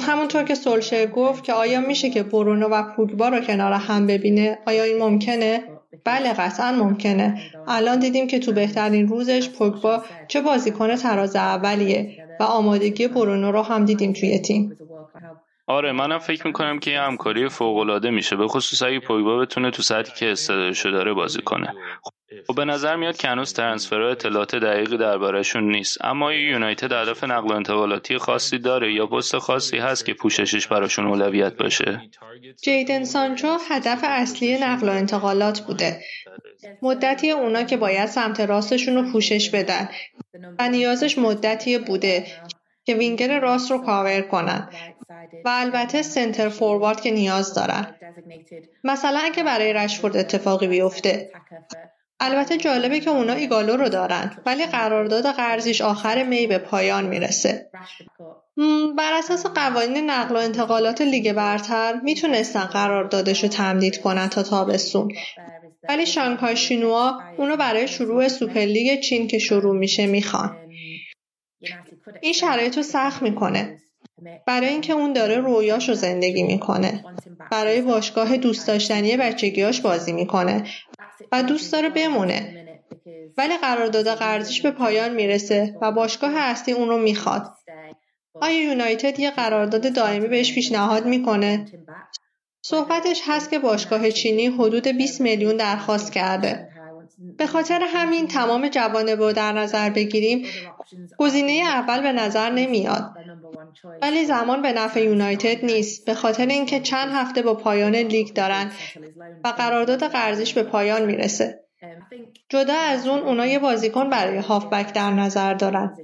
همونطور 0.00 0.42
که 0.42 0.54
سولشر 0.54 1.06
گفت 1.06 1.44
که 1.44 1.52
آیا 1.52 1.80
میشه 1.80 2.10
که 2.10 2.22
برونو 2.22 2.68
و 2.68 2.82
پوگبا 2.96 3.28
رو 3.28 3.40
کنار 3.40 3.72
هم 3.72 4.06
ببینه؟ 4.06 4.58
آیا 4.66 4.82
این 4.82 4.98
ممکنه؟ 4.98 5.62
بله 6.04 6.32
قطعا 6.32 6.72
ممکنه. 6.72 7.42
الان 7.68 7.98
دیدیم 7.98 8.26
که 8.26 8.38
تو 8.38 8.52
بهترین 8.52 9.08
روزش 9.08 9.48
پوگبا 9.48 10.02
چه 10.28 10.40
بازیکن 10.40 10.96
تراز 10.96 11.36
اولیه 11.36 12.26
و 12.40 12.42
آمادگی 12.42 13.08
برونو 13.08 13.52
رو 13.52 13.62
هم 13.62 13.84
دیدیم 13.84 14.12
توی 14.12 14.38
تیم. 14.38 14.78
آره 15.68 15.92
منم 15.92 16.18
فکر 16.18 16.46
می‌کنم 16.46 16.78
که 16.78 16.90
یه 16.90 17.00
همکاری 17.00 17.48
فوق 17.48 17.76
العاده 17.76 18.10
میشه 18.10 18.36
به 18.36 18.48
خصوص 18.48 18.82
اگه 18.82 19.00
پوگبا 19.00 19.36
بتونه 19.36 19.70
تو 19.70 19.82
سطحی 19.82 20.14
که 20.18 20.30
استعدادشو 20.30 20.90
داره 20.90 21.12
بازی 21.12 21.42
کنه. 21.42 21.74
خب 22.46 22.54
به 22.54 22.64
نظر 22.64 22.96
میاد 22.96 23.16
که 23.16 23.28
هنوز 23.28 23.52
ترنسفرها 23.52 24.08
اطلاعات 24.08 24.56
دقیقی 24.56 24.96
دربارهشون 24.96 25.70
نیست 25.70 26.04
اما 26.04 26.32
یونایتد 26.32 26.92
هدف 26.92 27.24
نقل 27.24 27.48
و 27.48 27.52
انتقالاتی 27.52 28.18
خاصی 28.18 28.58
داره 28.58 28.92
یا 28.92 29.06
پست 29.06 29.38
خاصی 29.38 29.78
هست 29.78 30.06
که 30.06 30.14
پوششش 30.14 30.66
براشون 30.66 31.06
اولویت 31.06 31.56
باشه؟ 31.56 32.00
جیدن 32.62 33.04
سانچو 33.04 33.56
هدف 33.70 34.00
اصلی 34.04 34.58
نقل 34.58 34.88
و 34.88 34.92
انتقالات 34.92 35.60
بوده. 35.60 36.00
مدتی 36.82 37.30
اونا 37.30 37.62
که 37.62 37.76
باید 37.76 38.06
سمت 38.06 38.40
راستشون 38.40 38.94
رو 38.94 39.12
پوشش 39.12 39.50
بدن. 39.50 39.88
و 40.58 40.68
نیازش 40.68 41.18
مدتی 41.18 41.78
بوده 41.78 42.26
که 42.84 42.94
وینگر 42.94 43.40
راست 43.40 43.70
رو 43.70 43.78
کاور 43.78 44.20
کنن. 44.20 44.68
و 45.44 45.48
البته 45.48 46.02
سنتر 46.02 46.48
فوروارد 46.48 47.00
که 47.00 47.10
نیاز 47.10 47.54
دارن. 47.54 47.94
مثلا 48.84 49.20
اگه 49.24 49.42
برای 49.42 49.72
رشفورد 49.72 50.16
اتفاقی 50.16 50.68
بیفته. 50.68 51.30
البته 52.20 52.56
جالبه 52.56 53.00
که 53.00 53.10
اونا 53.10 53.32
ایگالو 53.32 53.76
رو 53.76 53.88
دارن 53.88 54.36
ولی 54.46 54.66
قرارداد 54.66 55.26
قرضیش 55.26 55.80
آخر 55.80 56.22
می 56.22 56.46
به 56.46 56.58
پایان 56.58 57.06
می‌رسه. 57.06 57.70
بر 58.96 59.12
اساس 59.12 59.46
قوانین 59.46 60.10
نقل 60.10 60.34
و 60.36 60.38
انتقالات 60.38 61.00
لیگ 61.00 61.32
برتر 61.32 62.00
می‌تونستن 62.02 62.64
قراردادش 62.64 63.42
رو 63.42 63.48
تمدید 63.48 64.00
کنن 64.00 64.28
تا 64.28 64.42
تابستون. 64.42 65.12
ولی 65.88 66.06
شانگهای 66.06 66.56
شنهوا 66.56 67.20
اونو 67.36 67.56
برای 67.56 67.88
شروع 67.88 68.28
سوپرلیگ 68.28 69.00
چین 69.00 69.28
که 69.28 69.38
شروع 69.38 69.76
میشه 69.76 70.06
می‌خوان. 70.06 70.56
این 72.20 72.32
شرایط 72.32 72.76
رو 72.76 72.82
سخت 72.82 73.22
می‌کنه. 73.22 73.78
برای 74.46 74.68
اینکه 74.68 74.92
اون 74.92 75.12
داره 75.12 75.36
رویاش 75.36 75.88
رو 75.88 75.94
زندگی 75.94 76.42
می‌کنه. 76.42 77.04
برای 77.50 77.82
باشگاه 77.82 78.36
دوست 78.36 78.68
داشتنی 78.68 79.16
بچگیاش 79.16 79.80
بازی 79.80 80.12
می‌کنه 80.12 80.64
و 81.32 81.42
دوست 81.42 81.72
داره 81.72 81.88
بمونه. 81.88 82.64
ولی 83.38 83.56
قرارداد 83.56 84.08
قرضیش 84.08 84.62
به 84.62 84.70
پایان 84.70 85.14
می‌رسه 85.14 85.78
و 85.82 85.92
باشگاه 85.92 86.36
اصلی 86.36 86.74
اون 86.74 86.88
رو 86.88 86.98
می‌خواد. 86.98 87.52
آیا 88.34 88.62
یونایتد 88.62 89.20
یه 89.20 89.30
قرارداد 89.30 89.92
دائمی 89.92 90.28
بهش 90.28 90.54
پیشنهاد 90.54 91.06
می‌کنه؟ 91.06 91.66
صحبتش 92.62 93.22
هست 93.26 93.50
که 93.50 93.58
باشگاه 93.58 94.10
چینی 94.10 94.46
حدود 94.46 94.88
20 94.88 95.20
میلیون 95.20 95.56
درخواست 95.56 96.12
کرده. 96.12 96.68
به 97.38 97.46
خاطر 97.46 97.80
همین 97.86 98.26
تمام 98.26 98.68
جوانب 98.68 99.20
رو 99.20 99.32
در 99.32 99.52
نظر 99.52 99.90
بگیریم 99.90 100.46
گزینه 101.18 101.52
اول 101.52 102.02
به 102.02 102.12
نظر 102.12 102.50
نمیاد. 102.50 103.10
ولی 104.02 104.24
زمان 104.24 104.62
به 104.62 104.72
نفع 104.72 105.04
یونایتد 105.04 105.64
نیست. 105.64 106.06
به 106.06 106.14
خاطر 106.14 106.46
اینکه 106.46 106.80
چند 106.80 107.12
هفته 107.12 107.42
با 107.42 107.54
پایان 107.54 107.96
لیگ 107.96 108.32
دارن 108.32 108.72
و 109.44 109.48
قرارداد 109.48 110.04
قرضیش 110.04 110.54
به 110.54 110.62
پایان 110.62 111.04
می‌رسه. 111.04 111.64
جدا 112.48 112.74
از 112.74 113.06
اون 113.06 113.18
اونا 113.18 113.46
یه 113.46 113.58
بازیکن 113.58 114.10
برای 114.10 114.38
هافبک 114.38 114.92
در 114.92 115.10
نظر 115.10 115.54
دارن. 115.54 115.96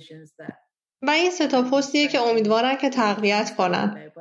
و 1.07 1.11
این 1.11 1.31
ستا 1.31 1.63
پستیه 1.63 2.09
که 2.09 2.21
امیدوارن 2.21 2.77
که 2.77 2.91
تقویت 2.91 3.55
کنن. 3.57 4.13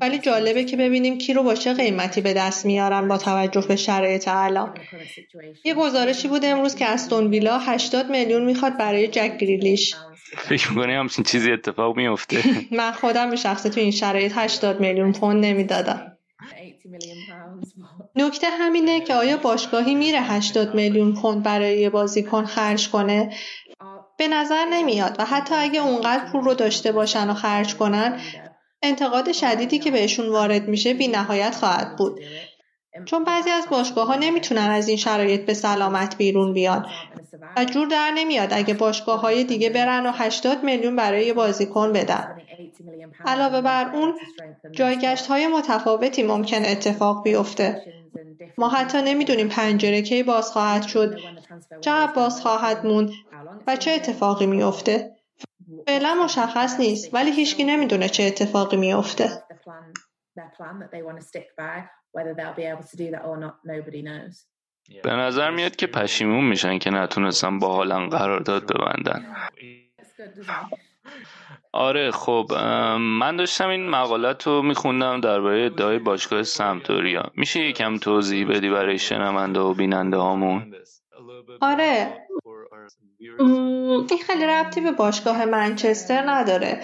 ولی 0.00 0.18
جالبه 0.18 0.64
که 0.64 0.76
ببینیم 0.76 1.18
کی 1.18 1.32
رو 1.32 1.42
با 1.42 1.54
چه 1.54 1.72
قیمتی 1.74 2.20
به 2.20 2.34
دست 2.34 2.66
میارن 2.66 3.08
با 3.08 3.18
توجه 3.18 3.64
به 3.68 3.76
شرایط 3.76 4.28
الان. 4.28 4.74
یه 5.64 5.74
گزارشی 5.74 6.28
بود 6.28 6.44
امروز 6.44 6.74
که 6.74 6.86
استون 6.86 7.26
ویلا 7.26 7.58
80 7.58 8.10
میلیون 8.10 8.44
می‌خواد 8.44 8.78
برای 8.78 9.08
جک 9.08 9.36
گریلیش. 9.38 9.94
فکر 10.36 10.70
می‌کنی 10.70 10.94
همچین 10.94 11.24
چیزی 11.24 11.52
اتفاق 11.52 11.96
میفته 11.96 12.42
من 12.78 12.92
خودم 12.92 13.30
به 13.30 13.36
شخصه 13.36 13.68
تو 13.70 13.80
این 13.80 13.90
شرایط 13.90 14.32
80 14.34 14.80
میلیون 14.80 15.12
پوند 15.12 15.44
نمی‌دادم. 15.44 16.14
نکته 18.16 18.46
همینه 18.46 19.00
که 19.00 19.14
آیا 19.14 19.36
باشگاهی 19.36 19.94
میره 19.94 20.20
80 20.20 20.74
میلیون 20.74 21.14
پوند 21.14 21.42
برای 21.42 21.80
یه 21.80 21.90
بازیکن 21.90 22.44
خرج 22.44 22.88
کنه؟ 22.88 23.32
به 24.16 24.28
نظر 24.28 24.64
نمیاد 24.64 25.16
و 25.18 25.24
حتی 25.24 25.54
اگه 25.54 25.80
اونقدر 25.80 26.24
پول 26.24 26.44
رو 26.44 26.54
داشته 26.54 26.92
باشن 26.92 27.30
و 27.30 27.34
خرج 27.34 27.76
کنن 27.76 28.20
انتقاد 28.82 29.32
شدیدی 29.32 29.78
که 29.78 29.90
بهشون 29.90 30.28
وارد 30.28 30.68
میشه 30.68 30.94
بی 30.94 31.08
نهایت 31.08 31.54
خواهد 31.54 31.96
بود. 31.96 32.20
چون 33.04 33.24
بعضی 33.24 33.50
از 33.50 33.66
باشگاه 33.70 34.06
ها 34.06 34.14
نمی‌تونن 34.14 34.70
از 34.70 34.88
این 34.88 34.96
شرایط 34.96 35.46
به 35.46 35.54
سلامت 35.54 36.16
بیرون 36.16 36.52
بیان 36.54 36.86
و 37.56 37.64
جور 37.64 37.88
در 37.88 38.10
نمیاد 38.14 38.48
اگه 38.52 38.74
باشگاه 38.74 39.20
های 39.20 39.44
دیگه 39.44 39.70
برن 39.70 40.06
و 40.06 40.12
80 40.14 40.64
میلیون 40.64 40.96
برای 40.96 41.32
بازیکن 41.32 41.92
بدن. 41.92 42.36
علاوه 43.24 43.60
بر 43.60 43.94
اون 43.94 44.14
جایگشت 44.72 45.26
های 45.26 45.46
متفاوتی 45.46 46.22
ممکن 46.22 46.64
اتفاق 46.64 47.24
بیفته. 47.24 47.82
ما 48.58 48.68
حتی 48.68 49.02
نمی‌دونیم 49.02 49.48
پنجره 49.48 50.02
کی 50.02 50.22
باز 50.22 50.52
خواهد 50.52 50.82
شد 50.82 51.18
چقدر 51.80 52.12
باز 52.12 52.42
خواهد 52.42 52.86
موند 52.86 53.10
و 53.66 53.76
چه 53.76 53.90
اتفاقی 53.90 54.46
میفته 54.46 55.16
فعلا 55.86 56.14
مشخص 56.24 56.80
نیست 56.80 57.14
ولی 57.14 57.30
هیچکی 57.30 57.64
نمی‌دونه 57.64 58.08
چه 58.08 58.22
اتفاقی 58.22 58.76
میفته 58.76 59.42
به 65.02 65.10
نظر 65.10 65.50
میاد 65.50 65.76
که 65.76 65.86
پشیمون 65.86 66.44
میشن 66.44 66.78
که 66.78 66.90
نتونستن 66.90 67.58
با 67.58 67.74
حالا 67.74 68.08
قرارداد 68.08 68.72
ببندن. 68.72 69.36
آره 71.72 72.10
خب 72.10 72.46
من 72.98 73.36
داشتم 73.36 73.68
این 73.68 73.88
مقالت 73.88 74.46
رو 74.46 74.62
میخوندم 74.62 75.20
درباره 75.20 75.64
ادعای 75.64 75.98
باشگاه 75.98 76.42
سمتوریا 76.42 77.22
میشه 77.36 77.60
یکم 77.60 77.98
توضیح 77.98 78.48
بدی 78.48 78.70
برای 78.70 78.98
شنونده 78.98 79.60
و 79.60 79.74
بیننده 79.74 80.16
هامون؟ 80.16 80.74
آره. 81.60 82.26
این 84.10 84.18
خیلی 84.26 84.46
ربطی 84.46 84.80
به 84.80 84.92
باشگاه 84.92 85.44
منچستر 85.44 86.30
نداره. 86.30 86.80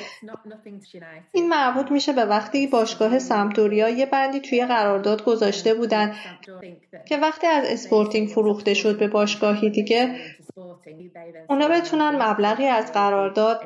این 1.32 1.48
مربوط 1.48 1.90
میشه 1.90 2.12
به 2.12 2.24
وقتی 2.24 2.66
باشگاه 2.66 3.18
سمپدوریا 3.18 3.88
یه 3.88 4.06
بندی 4.06 4.40
توی 4.40 4.66
قرارداد 4.66 5.24
گذاشته 5.24 5.74
بودن 5.74 6.14
که 7.08 7.16
وقتی 7.16 7.46
از 7.46 7.64
اسپورتینگ 7.66 8.28
فروخته 8.28 8.74
شد 8.74 8.98
به 8.98 9.08
باشگاهی 9.08 9.70
دیگه 9.70 10.16
اونا 11.48 11.68
بتونن 11.68 12.22
مبلغی 12.22 12.66
از 12.66 12.92
قرارداد 12.92 13.60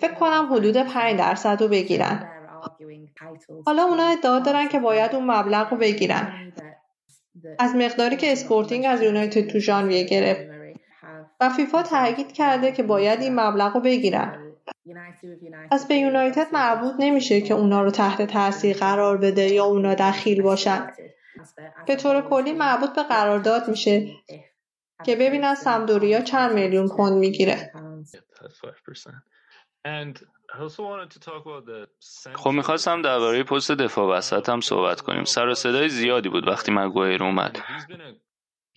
فکر 0.00 0.14
کنم 0.14 0.48
حدود 0.52 0.76
5 0.76 1.18
درصد 1.18 1.62
رو 1.62 1.68
بگیرن. 1.68 2.28
حالا 3.66 3.82
اونا 3.82 4.08
ادعا 4.08 4.38
دارن 4.38 4.68
که 4.68 4.78
باید 4.78 5.14
اون 5.14 5.30
مبلغ 5.30 5.70
رو 5.70 5.76
بگیرن. 5.76 6.52
از 7.58 7.74
مقداری 7.74 8.16
که 8.16 8.32
اسپورتینگ 8.32 8.84
از 8.88 9.02
یونایتد 9.02 9.46
تو 9.46 9.58
ژانویه 9.58 10.04
گرفت. 10.04 10.49
و 11.40 11.48
فیفا 11.48 11.82
تاکید 11.82 12.32
کرده 12.32 12.72
که 12.72 12.82
باید 12.82 13.20
این 13.20 13.40
مبلغ 13.40 13.74
رو 13.74 13.80
بگیرن. 13.80 14.52
از 15.70 15.88
به 15.88 15.94
یونایتد 15.94 16.46
مربوط 16.52 16.94
نمیشه 16.98 17.40
که 17.40 17.54
اونا 17.54 17.82
رو 17.82 17.90
تحت 17.90 18.22
تاثیر 18.22 18.76
قرار 18.76 19.16
بده 19.16 19.48
یا 19.48 19.64
اونا 19.64 19.94
دخیل 19.94 20.42
باشن. 20.42 20.90
به 21.86 21.96
طور 21.96 22.20
کلی 22.20 22.52
مربوط 22.52 22.94
به 22.94 23.02
قرارداد 23.02 23.68
میشه 23.68 24.10
که 25.04 25.16
ببینن 25.16 25.54
سمپدوریا 25.54 26.20
چند 26.20 26.52
میلیون 26.52 26.88
پوند 26.88 27.12
می‌گیره. 27.12 27.72
خب 32.34 32.50
می‌خواستم 32.50 33.02
درباره 33.02 33.42
پست 33.42 33.70
دفاع 33.70 34.18
وسط 34.18 34.48
هم 34.48 34.60
صحبت 34.60 35.00
کنیم. 35.00 35.24
سر 35.24 35.48
و 35.48 35.54
صدای 35.54 35.88
زیادی 35.88 36.28
بود 36.28 36.48
وقتی 36.48 36.72
مگوایر 36.72 37.22
اومد. 37.22 37.58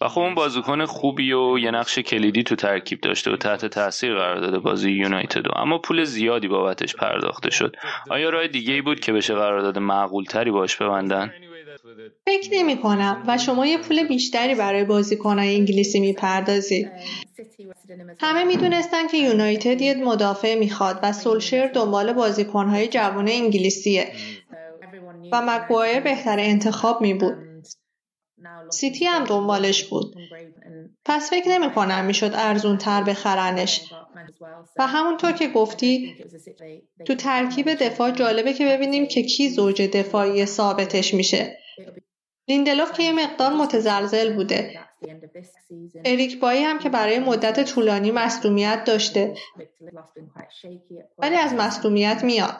و 0.03 0.07
خب 0.07 0.21
اون 0.21 0.35
بازیکن 0.35 0.85
خوبی 0.85 1.33
و 1.33 1.59
یه 1.59 1.71
نقش 1.71 1.99
کلیدی 1.99 2.43
تو 2.43 2.55
ترکیب 2.55 3.01
داشته 3.01 3.31
و 3.31 3.37
تحت 3.37 3.65
تاثیر 3.65 4.15
قرار 4.15 4.39
داده 4.39 4.59
بازی 4.59 4.91
یونایتد. 4.91 5.43
اما 5.55 5.77
پول 5.77 6.03
زیادی 6.03 6.47
بابتش 6.47 6.95
پرداخته 6.95 7.49
شد. 7.49 7.75
آیا 8.09 8.29
راه 8.29 8.47
دیگه 8.47 8.73
ای 8.73 8.81
بود 8.81 8.99
که 8.99 9.13
بشه 9.13 9.33
قرارداد 9.33 9.77
معقول 9.77 10.23
تری 10.23 10.51
باش 10.51 10.77
ببندن؟ 10.77 11.33
فکر 12.25 12.49
نمی 12.53 12.77
کنم 12.77 13.23
و 13.27 13.37
شما 13.37 13.65
یه 13.65 13.77
پول 13.77 14.07
بیشتری 14.07 14.55
برای 14.55 14.83
بازیکنهای 14.83 15.55
انگلیسی 15.55 15.99
می‌پردازید. 15.99 16.91
همه 18.19 18.43
می‌دونستن 18.43 19.07
که 19.07 19.17
یونایتد 19.17 19.81
یه 19.81 19.93
مدافع 19.93 20.59
می‌خواد 20.59 20.99
و 21.03 21.13
سولشر 21.13 21.71
دنبال 21.73 22.13
بازیکنهای 22.13 22.87
جوان 22.87 23.27
انگلیسیه. 23.27 24.07
و 25.31 25.41
مکوایر 25.41 25.99
بهتر 25.99 26.39
انتخاب 26.39 27.01
می 27.01 27.13
بود 27.13 27.33
سیتی 28.69 29.05
هم 29.05 29.23
دنبالش 29.23 29.83
بود. 29.83 30.15
پس 31.05 31.29
فکر 31.29 31.49
نمی 31.49 31.71
کنم 31.71 32.05
می‌شد 32.05 32.31
ارزون 32.33 32.77
تر 32.77 33.03
بخرنش 33.03 33.93
و 34.79 34.87
همونطور 34.87 35.31
که 35.31 35.47
گفتی 35.47 36.15
تو 37.05 37.15
ترکیب 37.15 37.73
دفاع 37.73 38.11
جالبه 38.11 38.53
که 38.53 38.65
ببینیم 38.65 39.07
که 39.07 39.23
کی 39.23 39.49
زوج 39.49 39.81
دفاعی 39.81 40.45
ثابتش 40.45 41.13
میشه. 41.13 41.57
لیندلوف 42.47 42.93
که 42.93 43.03
یه 43.03 43.11
مقدار 43.11 43.53
متزلزل 43.53 44.33
بوده. 44.33 44.79
اریک 46.05 46.39
بایی 46.39 46.63
هم 46.63 46.79
که 46.79 46.89
برای 46.89 47.19
مدت 47.19 47.63
طولانی 47.63 48.11
مصدومیت 48.11 48.83
داشته. 48.85 49.35
ولی 51.17 51.35
از 51.35 51.53
مصدومیت 51.53 52.23
میاد. 52.23 52.55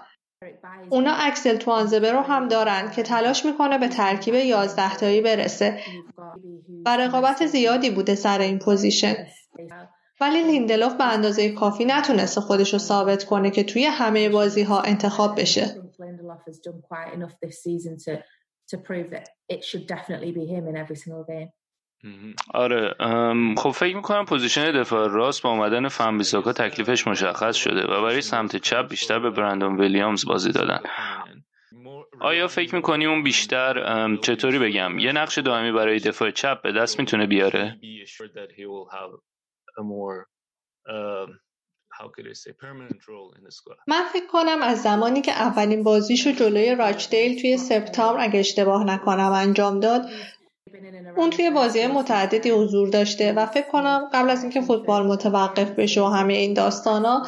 اونا 0.89 1.13
اکسل 1.13 1.57
توانزبه 1.57 2.11
رو 2.11 2.19
هم 2.19 2.47
دارن 2.47 2.91
که 2.91 3.03
تلاش 3.03 3.45
می‌کنه 3.45 3.77
به 3.77 3.87
ترکیب 3.87 4.33
یازده 4.33 4.95
تایی 4.95 5.21
برسه 5.21 5.79
و 6.85 6.97
رقابت 6.97 7.45
زیادی 7.45 7.89
بوده 7.89 8.15
سر 8.15 8.39
این 8.39 8.59
position. 8.59 9.15
ولی 10.21 10.43
لیندلوف 10.43 10.93
به 10.93 11.03
اندازه 11.03 11.49
کافی 11.49 11.85
نتونسته 11.85 12.41
خودش 12.41 12.73
رو 12.73 12.79
ثابت 12.79 13.23
کنه 13.23 13.51
که 13.51 13.63
توی 13.63 13.85
همه 13.85 14.29
بازی 14.29 14.63
ها 14.63 14.81
انتخاب 14.81 15.39
بشه. 15.39 15.75
آره 22.53 22.95
خب 23.57 23.71
فکر 23.71 23.95
می‌کنم 23.95 24.25
position 24.25 24.71
دفاع 24.71 25.07
راست 25.09 25.41
با 25.43 25.49
اومدن 25.49 25.87
فن 25.87 26.17
بیساکا 26.17 26.53
تکلیفش 26.53 27.07
مشخص 27.07 27.55
شده 27.55 27.83
و 27.83 28.01
برای 28.01 28.21
سمت 28.21 28.55
چپ 28.55 28.87
بیشتر 28.89 29.19
به 29.19 29.29
برندون 29.29 29.81
ویلیامز 29.81 30.25
بازی 30.25 30.51
دادن. 30.51 30.79
آیا 32.21 32.47
فکر 32.47 32.75
می‌کنی 32.75 33.05
اون 33.05 33.23
بیشتر 33.23 34.15
چطوری 34.21 34.59
بگم؟ 34.59 34.99
یه 34.99 35.11
نقش 35.11 35.37
دائمی 35.37 35.71
برای 35.71 35.99
دفاع 35.99 36.31
چپ 36.31 36.61
به 36.61 36.71
دست 36.71 36.99
می‌تونه 36.99 37.27
بیاره؟ 37.27 37.79
من 43.87 44.03
فکر 44.13 44.27
کنم 44.27 44.61
از 44.61 44.81
زمانی 44.81 45.21
که 45.21 45.31
اولین 45.31 45.83
بازیشو 45.83 46.31
جلوی 46.31 46.75
راچدیل 46.75 47.41
توی 47.41 47.57
سپتامبر 47.57 48.23
اگه 48.23 48.39
اشتباه 48.39 48.83
نکنم 48.83 49.31
انجام 49.31 49.79
داد 49.79 50.01
اون 51.17 51.29
توی 51.29 51.49
بازی 51.49 51.87
متعددی 51.87 52.49
حضور 52.49 52.89
داشته 52.89 53.33
و 53.33 53.45
فکر 53.45 53.67
کنم 53.67 54.09
قبل 54.13 54.29
از 54.29 54.43
اینکه 54.43 54.61
فوتبال 54.61 55.07
متوقف 55.07 55.71
بشه 55.71 56.01
و 56.01 56.05
همه 56.05 56.33
این 56.33 56.53
داستانا 56.53 57.25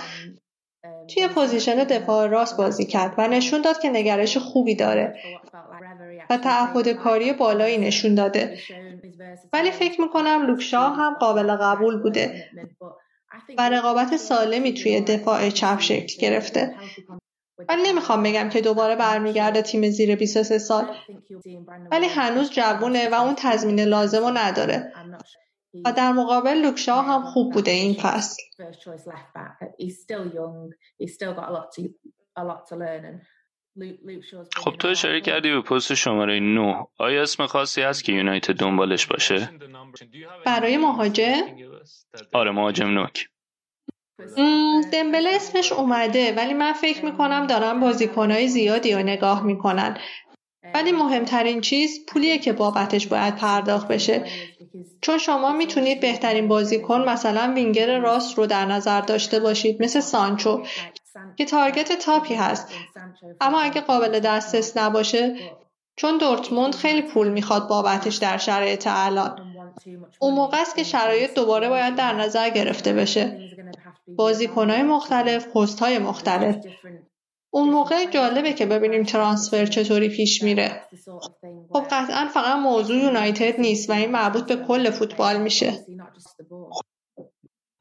توی 1.08 1.28
position 1.28 1.76
دفاع 1.76 2.28
راست 2.28 2.58
بازی 2.58 2.86
کرد 2.86 3.14
و 3.18 3.28
نشون 3.28 3.62
داد 3.62 3.80
که 3.80 3.90
نگرش 3.90 4.38
خوبی 4.38 4.76
داره 4.76 5.16
و 6.30 6.38
تعهد 6.38 6.90
کاری 6.90 7.34
بالایی 7.34 7.78
نشون 7.78 8.16
داده. 8.16 8.58
ولی 9.54 9.72
فکر 9.72 10.02
می‌کنم 10.02 10.46
لوک 10.48 10.76
شا 10.76 10.90
هم 10.90 11.14
قابل 11.14 11.56
قبول 11.56 12.02
بوده 12.02 12.50
و 13.58 13.70
رقابت 13.70 14.18
سالمی 14.18 14.74
توی 14.74 15.02
دفاع 15.02 15.50
چپ 15.50 15.80
شکل 15.80 16.22
گرفته. 16.22 16.76
من 17.70 17.80
نمی‌خوام 17.86 18.24
بگم 18.24 18.50
که 18.50 18.62
دوباره 18.62 18.96
برمیگرده 18.96 19.62
تیم 19.62 19.90
زیر 19.90 20.16
23 20.16 20.58
سال. 20.58 20.96
ولی 21.92 22.08
هنوز 22.08 22.52
جوونه 22.52 23.10
و 23.10 23.14
اون 23.14 23.36
تضمین 23.38 23.80
لازم 23.80 24.20
رو 24.20 24.32
نداره 24.34 24.94
و 25.86 25.92
در 25.92 26.12
مقابل 26.12 26.54
لوکشا 26.54 27.02
هم 27.02 27.24
خوب 27.24 27.54
بوده 27.54 27.72
این 27.72 27.94
فصل. 27.94 28.44
خب 34.56 34.76
تو 34.80 34.88
اشاره 34.88 35.22
کردی 35.22 35.52
به 35.52 35.62
پست 35.62 35.94
شماره 35.94 36.40
9 36.40 36.88
آیا 37.00 37.22
اسم 37.22 37.46
خاصی 37.46 37.82
هست 37.82 38.04
که 38.04 38.12
یونایتد 38.12 38.54
دنبالش 38.54 39.06
باشه؟ 39.06 39.50
برای 40.46 40.78
مهاجم؟ 40.78 41.42
آره 42.34 42.52
مهاجم 42.52 42.88
نوک. 42.88 43.30
دمبله 44.94 45.30
اسمش 45.36 45.72
اومده 45.72 46.34
ولی 46.36 46.54
من 46.54 46.74
فکر 46.74 47.06
می‌کنم 47.06 47.48
دارن 47.48 47.80
بازیکنهای 47.80 48.48
زیادی 48.48 48.94
رو 48.94 49.00
نگاه 49.00 49.44
می‌کنن. 49.44 49.98
ولی 50.74 50.92
مهمترین 50.92 51.62
چیز 51.62 52.06
پولیه 52.06 52.38
که 52.38 52.54
بابتش 52.54 53.08
باید 53.08 53.36
پرداخت 53.36 53.88
بشه. 53.88 54.26
چون 55.02 55.18
شما 55.18 55.54
می‌تونید 55.54 56.00
بهترین 56.00 56.48
بازیکن 56.48 57.02
مثلا 57.10 57.54
وینگر 57.56 58.00
راست 58.00 58.38
رو 58.38 58.46
در 58.46 58.66
نظر 58.66 59.02
داشته 59.02 59.40
باشید 59.40 59.84
مثل 59.84 60.00
سانچو 60.00 60.64
که 61.38 61.46
تارگت 61.46 61.92
تاپی 61.92 62.34
هست. 62.34 62.68
اما 63.42 63.62
اگه 63.62 63.82
قابل 63.82 64.20
دسترس 64.20 64.78
نباشه 64.78 65.36
چون 65.96 66.18
دورتموند 66.18 66.76
خیلی 66.76 67.02
پول 67.02 67.28
می‌خواد 67.28 67.68
بابتش 67.68 68.16
در 68.16 68.38
شرایط 68.38 68.88
الان. 68.90 69.56
اون 70.20 70.34
موقع 70.34 70.62
است 70.62 70.76
که 70.76 70.84
شرایط 70.84 71.34
دوباره 71.34 71.70
باید 71.70 71.96
در 71.96 72.14
نظر 72.14 72.50
گرفته 72.50 72.94
بشه. 72.94 73.40
بازیکنهای 74.08 74.84
مختلف 74.84 75.48
های 75.80 76.00
مختلف 76.00 76.56
اون 77.54 77.70
موقع 77.70 78.06
جالبه 78.06 78.54
که 78.54 78.66
ببینیم 78.66 79.04
ترانسفر 79.04 79.66
چطوری 79.66 80.10
پیش 80.10 80.44
میره 80.44 80.82
خب 81.70 81.84
قطعا 81.92 82.28
فقط 82.34 82.58
موضوع 82.58 82.98
یونایتد 82.98 83.60
نیست 83.60 83.90
و 83.90 83.94
این 83.94 84.12
مربوط 84.12 84.44
به 84.44 84.56
کل 84.68 84.90
فوتبال 84.90 85.42
میشه 85.42 85.72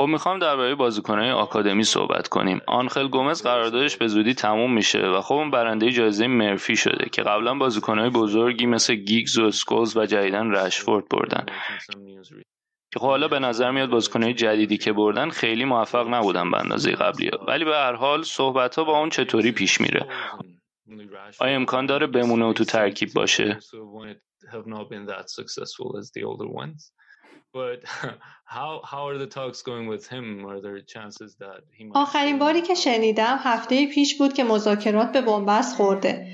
خب 0.01 0.07
می‌خوام 0.07 0.39
درباره 0.39 0.75
بازیکنهای 0.75 1.31
آکادمی 1.31 1.85
صحبت 1.85 2.29
کنیم. 2.29 2.61
آنخل 2.67 3.09
گومز 3.09 3.43
قراردادش 3.43 3.97
به 3.97 4.07
زودی 4.07 4.35
تموم 4.35 4.75
میشه 4.75 4.99
و 4.99 5.21
خب 5.21 5.35
اون 5.35 5.51
برنده 5.51 5.91
جایزه 5.91 6.27
مرفی 6.27 6.77
شده 6.77 7.09
که 7.13 7.23
قبلا 7.23 7.55
بازیکنهای 7.55 8.11
بزرگی 8.11 8.67
مثل 8.67 8.95
گیگز 8.95 9.39
و 9.39 9.51
سکولز 9.51 9.97
و 9.97 10.07
جدیدن 10.07 10.51
رشفورد 10.51 11.09
بردن. 11.09 11.47
که 12.93 13.01
خب 13.01 13.07
حالا 13.07 13.29
به 13.29 13.39
نظر 13.39 13.71
میاد 13.71 13.91
بازیکنهای 13.91 14.35
جدیدی 14.35 14.77
که 14.77 14.93
بردن 14.93 15.31
خیلی 15.31 15.65
موفق 15.65 16.09
نبودن 16.09 16.51
به 16.51 16.59
اندازه 16.59 16.93
قبلی 16.93 17.29
ها. 17.29 17.45
ولی 17.49 17.65
به 17.65 17.77
هر 17.77 17.93
حال 17.93 18.23
صحبت 18.23 18.77
ها 18.77 18.85
با 18.85 18.99
اون 18.99 19.11
چطوری 19.11 19.53
پیش 19.53 19.81
میره 19.81 20.07
آیا 21.41 21.57
امکان 21.57 21.87
داره 21.87 22.07
بمونه 22.07 22.45
و 22.45 22.53
تو 22.53 22.65
ترکیب 22.65 23.09
باشه 23.15 23.59
آخرین 31.95 32.39
باری 32.39 32.63
که 32.63 32.75
شنیدم 32.75 33.39
هفته 33.41 33.87
پیش 33.87 34.19
بود 34.19 34.33
که 34.33 34.45
مذاکرات 34.45 35.13
به 35.13 35.21
بنبست 35.21 35.77
خورده. 35.77 36.27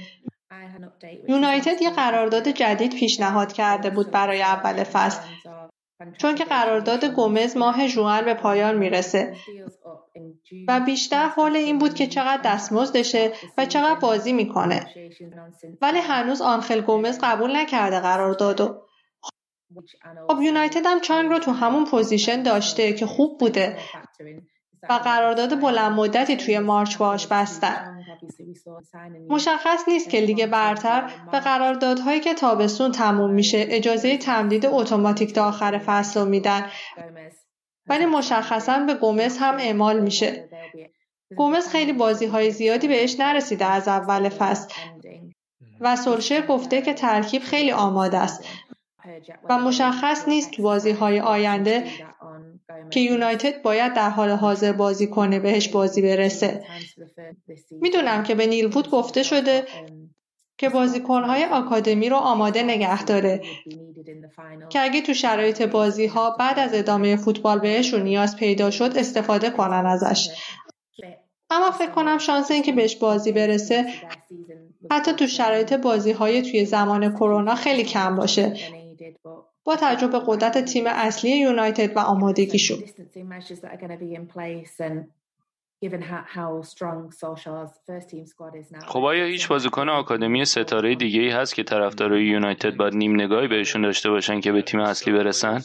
یونایتد 1.29 1.83
یه 1.83 1.91
قرارداد 1.91 2.49
جدید 2.49 2.95
پیشنهاد 2.95 3.53
کرده 3.53 3.91
بود 3.91 4.11
برای 4.11 4.43
اول 4.43 4.85
فصل 4.85 5.21
چون 6.19 6.35
که 6.35 6.45
قرارداد 6.45 7.05
گومز 7.05 7.57
ماه 7.57 7.89
جوان 7.89 8.25
به 8.25 8.35
پایان 8.35 8.77
می‌رسه. 8.77 9.37
و 10.69 10.81
بیشتر 10.81 11.27
حول 11.27 11.57
این 11.57 11.79
بود 11.79 11.95
که 11.95 12.07
چقدر 12.07 12.43
دستمزدشه 12.45 13.33
و 13.59 13.67
چقدر 13.67 14.01
بازی 14.01 14.33
می‌کنه. 14.33 14.95
ولی 15.83 15.99
هنوز 15.99 16.43
آنخل 16.43 16.81
گومز 16.81 17.19
قبول 17.23 17.57
نکرده 17.57 18.01
قراردادو. 18.01 18.83
خب 20.29 20.43
یونایتد 20.43 20.87
هم 20.87 21.01
چانگ 21.01 21.31
رو 21.31 21.39
تو 21.39 21.51
همون 21.51 21.85
position 21.85 22.43
داشته 22.43 22.93
که 22.93 23.07
خوب 23.07 23.39
بوده 23.39 23.79
و 24.89 24.93
قرارداد 24.93 25.61
بلند 25.61 25.93
مدتی 25.93 26.37
توی 26.37 26.59
March 26.59 26.97
باش 26.97 27.27
بستن. 27.27 28.00
مشخص 29.29 29.89
نیست 29.89 30.11
که 30.11 30.21
لیگ 30.21 30.47
برتر 30.47 31.11
به 31.33 31.41
قراردادهایی 31.41 32.21
که 32.21 32.35
تابستون 32.35 32.93
تموم 32.93 33.31
میشه 33.31 33.67
اجازه 33.69 34.19
تمدید 34.19 34.67
اتوماتیک 34.67 35.33
تا 35.33 35.49
آخر 35.49 35.79
فصل 35.79 36.21
رو 36.21 36.27
میدن. 36.27 36.67
ولی 37.87 38.07
مشخصا 38.07 38.79
به 38.79 38.95
گومز 38.95 39.39
هم 39.39 39.57
اعمال 39.57 40.01
میشه. 40.01 40.49
گومز 41.37 41.69
خیلی 41.69 41.93
بازی 41.93 42.27
های 42.27 42.51
زیادی 42.51 42.89
بهش 42.89 43.21
نرسیده 43.21 43.65
از 43.65 43.89
اول 43.89 44.29
فصل. 44.29 44.75
و 45.81 45.97
سولشر 45.97 46.47
گفته 46.47 46.83
که 46.83 46.95
ترکیب 46.95 47.43
خیلی 47.43 47.73
آماده 47.73 48.19
است. 48.19 48.45
و 49.49 49.59
مشخص 49.59 50.29
نیست 50.29 50.51
تو 50.51 50.63
بازی 50.63 50.91
های 50.91 51.21
آینده 51.21 51.85
که 52.91 53.01
یونایتد 53.01 53.63
باید 53.63 53.95
در 53.95 54.11
حال 54.11 54.31
حاضر 54.31 54.73
بازی 54.73 55.07
کنه 55.07 55.39
بهش 55.39 55.69
بازی 55.69 56.03
برسه. 56.03 56.65
می‌دونم 57.71 58.23
که 58.23 58.35
به 58.35 58.47
نیلوود 58.47 58.91
گفته 58.91 59.23
شده 59.23 59.65
که 60.59 60.69
بازیکنهای 60.69 61.45
آکادمی 61.45 62.09
رو 62.09 62.17
آماده 62.17 62.63
نگه 62.63 63.05
داره 63.05 63.43
که 64.69 64.81
اگه 64.81 65.01
تو 65.01 65.15
شرایط 65.15 65.63
بازی 65.63 66.07
ها 66.07 66.31
بعد 66.31 66.59
از 66.59 66.75
ادامه 66.75 67.17
فوتبال 67.17 67.59
بهشون 67.59 68.03
نیاز 68.03 68.37
پیدا 68.37 68.71
شد 68.71 68.93
استفاده 68.97 69.51
کنن 69.51 69.87
ازش. 69.87 70.29
اما 71.51 71.71
فکر 71.71 71.91
کنم 71.91 72.19
شانس 72.19 72.51
اینکه 72.51 72.73
بهش 72.73 72.97
بازی 72.97 73.33
برسه 73.33 73.87
حتی 74.91 75.13
تو 75.13 75.27
شرایط 75.27 75.73
بازی 75.73 76.13
های 76.13 76.43
توی 76.43 76.65
زمان 76.65 77.15
کرونا 77.15 77.55
خیلی 77.55 77.85
کم 77.85 78.17
باشه. 78.17 78.57
با 79.71 79.77
تجربه 79.77 80.21
قدرت 80.27 80.65
تیم 80.65 80.85
اصلی 80.87 81.31
یونایتد 81.31 81.97
و 81.97 82.01
آمادگیشون 82.01 82.79
خب 88.87 89.05
آیا 89.05 89.25
هیچ 89.25 89.49
بازیکن 89.49 89.89
آکادمی 89.89 90.45
ستاره 90.45 90.95
دیگه 90.95 91.21
ای 91.21 91.31
هست 91.31 91.55
که 91.55 91.63
طرفدارای 91.63 92.25
یونایتد 92.25 92.77
باید 92.77 92.95
نیم 92.95 93.21
نگاهی 93.21 93.49
بهشون 93.49 93.83
داشته 93.83 94.11
باشن 94.11 94.41
که 94.41 94.53
به 94.53 94.63
تیم 94.63 94.81
اصلی 94.81 95.13
برسن؟ 95.13 95.61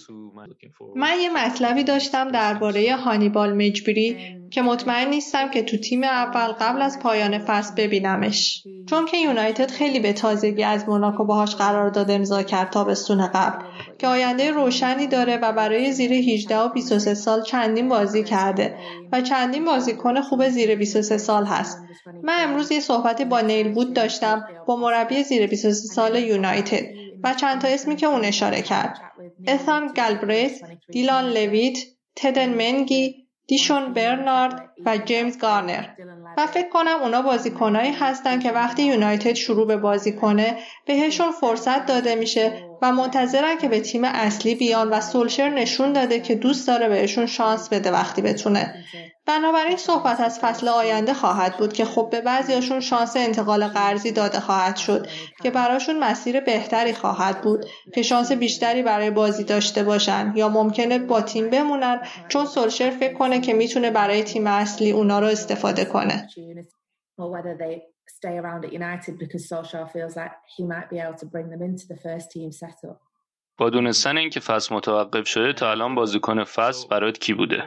من 0.96 1.14
یه 1.22 1.30
مطلبی 1.46 1.84
داشتم 1.84 2.32
درباره 2.32 2.96
هانیبال 2.96 3.54
مجبری 3.54 4.18
که 4.52 4.62
مطمئن 4.62 5.10
نیستم 5.10 5.52
که 5.52 5.64
تو 5.64 5.78
تیم 5.78 6.04
اول 6.04 6.48
قبل 6.48 6.82
از 6.82 7.00
پایان 7.00 7.40
فصل 7.40 7.76
ببینمش. 7.76 8.64
چون 8.90 9.06
که 9.06 9.18
یونایتد 9.18 9.72
خیلی 9.72 10.00
به 10.00 10.14
تازگی 10.14 10.64
از 10.64 10.90
موناکو 10.90 11.26
باهاش 11.26 11.56
قرار 11.56 11.90
داد 11.90 12.12
امضا 12.12 12.44
کرد 12.44 12.70
تابستون 12.70 13.28
قبل 13.28 13.66
که 14.00 14.08
آینده 14.08 14.52
روشنی 14.52 15.08
داره 15.08 15.38
و 15.38 15.54
برای 15.54 15.92
زیر 15.92 16.14
18 16.14 16.58
و 16.58 16.70
23 16.70 17.14
سال 17.14 17.44
چندین 17.44 17.90
بازی 17.90 18.24
کرده 18.24 18.78
و 19.12 19.22
چندین 19.22 19.66
بازیکن 19.66 20.22
خوب 20.22 20.50
زیر 20.50 20.76
23 20.76 21.18
سال 21.18 21.46
هست. 21.46 21.78
من 22.24 22.38
امروز 22.40 22.72
یه 22.72 22.80
صحبتی 22.80 23.26
با 23.26 23.42
نیل 23.42 23.74
بود 23.74 23.94
داشتم 23.94 24.48
با 24.68 24.76
مربی 24.76 25.24
زیر 25.24 25.48
23 25.48 25.88
سال 25.88 26.16
یونایتد 26.16 26.86
و 27.24 27.34
چند 27.34 27.62
تا 27.62 27.68
اسمی 27.68 27.96
که 27.96 28.08
اون 28.08 28.26
اشاره 28.26 28.62
کرد. 28.62 29.02
اتان 29.48 29.88
گلبریت 29.88 30.52
دیلان 30.92 31.26
لویت 31.30 31.78
تدن 32.16 32.50
منگی 32.50 33.25
دیشون 33.48 33.94
برنارد 33.94 34.70
و 34.86 34.98
جیمز 34.98 35.38
گارنر. 35.38 35.86
و 36.38 36.48
فکر 36.48 36.70
کنم 36.70 37.00
اونا 37.02 37.22
بازیکنایی 37.22 37.92
هستن 37.92 38.40
که 38.40 38.52
وقتی 38.52 38.84
یونایتد 38.84 39.34
شروع 39.34 39.68
به 39.68 39.78
بازی 39.78 40.14
کنه 40.14 40.58
بهشون 40.86 41.32
فرصت 41.32 41.86
داده 41.86 42.16
میشه 42.16 42.65
و 42.82 42.92
منتظرن 42.92 43.58
که 43.58 43.68
به 43.70 43.80
تیم 43.80 44.04
اصلی 44.04 44.56
بیان 44.56 44.90
و 44.90 45.02
سولشر 45.02 45.50
نشون 45.50 45.94
داده 45.94 46.20
که 46.20 46.36
دوست 46.36 46.68
داره 46.68 46.90
بهشون 46.90 47.26
شانس 47.26 47.70
بده 47.70 47.92
وقتی 47.92 48.22
بتونه. 48.22 48.86
بنابراین 49.26 49.78
صحبت 49.78 50.20
از 50.20 50.40
فصل 50.40 50.68
آینده 50.68 51.14
خواهد 51.14 51.58
بود 51.58 51.74
که 51.74 51.86
خب 51.86 52.10
به 52.12 52.22
بعضیاشون 52.22 52.80
شانس 52.80 53.18
انتقال 53.18 53.68
قرضی 53.68 54.12
داده 54.12 54.40
خواهد 54.40 54.76
شد 54.76 55.08
که 55.44 55.52
براشون 55.52 56.00
مسیر 56.00 56.40
بهتری 56.40 56.94
خواهد 56.94 57.42
بود 57.42 57.66
که 57.94 58.02
شانس 58.02 58.32
بیشتری 58.32 58.84
برای 58.84 59.12
بازی 59.12 59.44
داشته 59.44 59.84
باشن 59.84 60.34
یا 60.36 60.50
ممکنه 60.50 61.00
با 61.00 61.22
تیم 61.22 61.50
بمونن 61.50 62.02
چون 62.28 62.46
سولشر 62.46 62.90
فکر 62.90 63.14
کنه 63.14 63.40
که 63.42 63.54
می‌تونه 63.54 63.92
برای 63.92 64.24
تیم 64.24 64.48
اصلی 64.48 64.92
اونا 64.92 65.20
رو 65.20 65.28
استفاده 65.28 65.86
کنه. 65.86 66.28
با 73.58 73.70
دونستن 73.70 74.18
اینکه 74.18 74.40
فصل 74.40 74.76
متوقف 74.76 75.28
شده 75.28 75.54
تا 75.54 75.72
الان 75.72 75.96
بازیکن 75.96 76.44
فصل 76.44 76.88
برات 76.88 77.18
کی 77.18 77.34
بوده؟ 77.34 77.64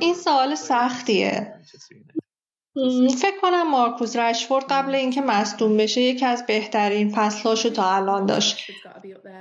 این 0.00 0.14
سوال 0.14 0.54
سختیه. 0.54 1.54
فکر 3.18 3.40
کنم 3.42 3.70
مارکوس 3.70 4.16
رشفورد 4.16 4.64
قبل 4.70 4.94
اینکه 4.94 5.20
مصدوم 5.20 5.76
بشه 5.76 6.00
یکی 6.00 6.26
از 6.26 6.46
بهترین 6.46 7.12
فصلاشو 7.14 7.70
تا 7.70 7.94
الان 7.94 8.26
داشت. 8.26 8.70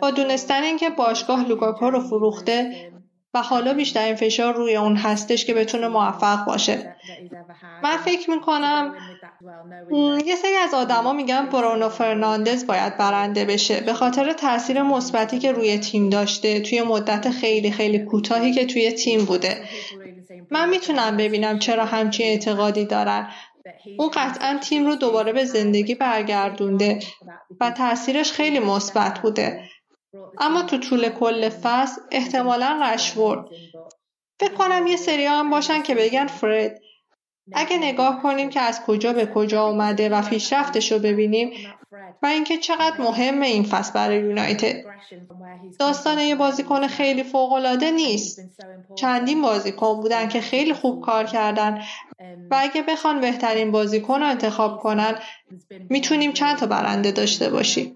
با 0.01 0.11
دونستن 0.11 0.63
اینکه 0.63 0.89
باشگاه 0.89 1.47
لوکاکو 1.47 1.89
رو 1.89 1.99
فروخته 1.99 2.91
و 3.33 3.41
حالا 3.41 3.73
بیشترین 3.73 4.15
فشار 4.15 4.53
روی 4.53 4.75
اون 4.75 4.95
هستش 4.95 5.45
که 5.45 5.53
بتونه 5.53 5.87
موفق 5.87 6.45
باشه. 6.45 6.95
من 7.83 7.97
فکر 7.97 8.29
می‌کنم 8.29 8.95
یه 10.25 10.35
سری 10.35 10.55
از 10.55 10.73
آدما 10.73 11.13
میگن 11.13 11.45
برونو 11.45 11.89
فرناندز 11.89 12.67
باید 12.67 12.97
برنده 12.97 13.45
بشه. 13.45 13.81
به 13.81 13.93
خاطر 13.93 14.33
تاثیر 14.33 14.81
مثبتی 14.81 15.39
که 15.39 15.51
روی 15.51 15.77
تیم 15.77 16.09
داشته 16.09 16.59
توی 16.59 16.81
مدت 16.81 17.29
خیلی 17.29 17.71
خیلی 17.71 17.99
کوتاهی 17.99 18.51
که 18.51 18.65
توی 18.65 18.91
تیم 18.91 19.25
بوده. 19.25 19.63
من 20.51 20.69
می‌تونم 20.69 21.17
ببینم 21.17 21.59
چرا 21.59 21.85
همچین 21.85 22.25
اعتقادی 22.25 22.85
دارن. 22.85 23.31
اون 23.97 24.09
قطعا 24.13 24.59
تیم 24.61 24.87
رو 24.87 24.95
دوباره 24.95 25.33
به 25.33 25.45
زندگی 25.45 25.95
برگردونده 25.95 26.99
و 27.59 27.71
تاثیرش 27.71 28.31
خیلی 28.31 28.59
مثبت 28.59 29.19
بوده. 29.19 29.69
اما 30.39 30.63
تو 30.63 30.77
طول 30.77 31.09
کل 31.09 31.49
فصل 31.49 32.01
احتمالا 32.11 32.79
رشورد 32.83 33.49
فکر 34.39 34.53
کنم 34.53 34.87
یه 34.87 34.97
سری 34.97 35.25
هم 35.25 35.49
باشن 35.49 35.81
که 35.81 35.95
بگن 35.95 36.27
فرد 36.27 36.81
اگه 37.53 37.77
نگاه 37.77 38.21
کنیم 38.23 38.49
که 38.49 38.61
از 38.61 38.81
کجا 38.81 39.13
به 39.13 39.25
کجا 39.25 39.67
اومده 39.67 40.09
و 40.09 40.21
پیشرفتش 40.21 40.91
رو 40.91 40.99
ببینیم 40.99 41.51
و 42.23 42.25
اینکه 42.25 42.57
چقدر 42.57 43.01
مهمه 43.01 43.45
این 43.47 43.63
فصل 43.63 43.93
برای 43.93 44.19
یونایتد. 44.19 44.83
داستان 45.79 46.19
یه 46.19 46.35
بازیکن 46.35 46.87
خیلی 46.87 47.23
فوقالعاده 47.23 47.91
نیست. 47.91 48.41
چندین 48.95 49.41
بازیکن 49.41 49.93
بودن 50.01 50.27
که 50.27 50.41
خیلی 50.41 50.73
خوب 50.73 51.05
کار 51.05 51.25
کردن 51.25 51.81
و 52.51 52.55
اگه 52.59 52.81
بخوان 52.81 53.21
بهترین 53.21 53.71
بازیکن 53.71 54.19
رو 54.19 54.27
انتخاب 54.27 54.79
کنن 54.79 55.19
می‌تونیم 55.89 56.31
چند 56.31 56.57
تا 56.57 56.65
برنده 56.65 57.11
داشته 57.11 57.49
باشیم. 57.49 57.95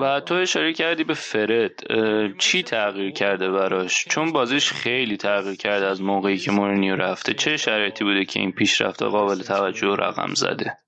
و 0.00 0.20
تو 0.20 0.34
اشاره 0.34 0.72
کردی 0.72 1.04
به 1.04 1.14
فرد 1.14 1.72
چی 2.38 2.62
تغییر 2.62 3.10
کرده 3.10 3.50
براش؟ 3.50 4.04
چون 4.08 4.32
بازیش 4.32 4.72
خیلی 4.72 5.16
تغییر 5.16 5.56
کرده 5.56 5.86
از 5.86 6.02
موقعی 6.02 6.36
که 6.36 6.50
مورینیو 6.50 6.96
رفته. 6.96 7.34
چه 7.34 7.56
شرایطی 7.56 8.04
بوده 8.04 8.24
که 8.24 8.40
این 8.40 8.52
پیشرفت 8.52 9.02
قابل 9.02 9.42
توجه 9.42 9.88
و 9.88 9.96
رقم 9.96 10.34
زده؟ 10.34 10.78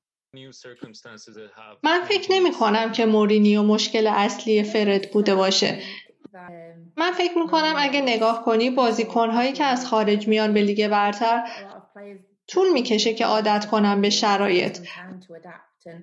من 1.82 2.00
فکر 2.04 2.32
نمی 2.32 2.52
کنم 2.52 2.92
که 2.92 3.06
مورینیو 3.06 3.62
مشکل 3.62 4.06
اصلی 4.06 4.62
فرد 4.62 5.10
بوده 5.10 5.34
باشه. 5.34 5.78
من 6.96 7.12
فکر 7.12 7.38
می 7.38 7.46
کنم 7.46 7.74
اگه 7.76 8.00
نگاه 8.00 8.44
کنی 8.44 8.70
بازیکنهایی 8.70 9.52
که 9.52 9.64
از 9.64 9.86
خارج 9.86 10.28
میان 10.28 10.54
به 10.54 10.62
لیگ 10.62 10.88
برتر 10.88 11.42
طول 12.48 12.72
می‌کشه 12.72 13.14
که 13.14 13.26
عادت 13.26 13.66
کنم 13.66 14.00
به 14.00 14.10
شرایط. 14.10 14.78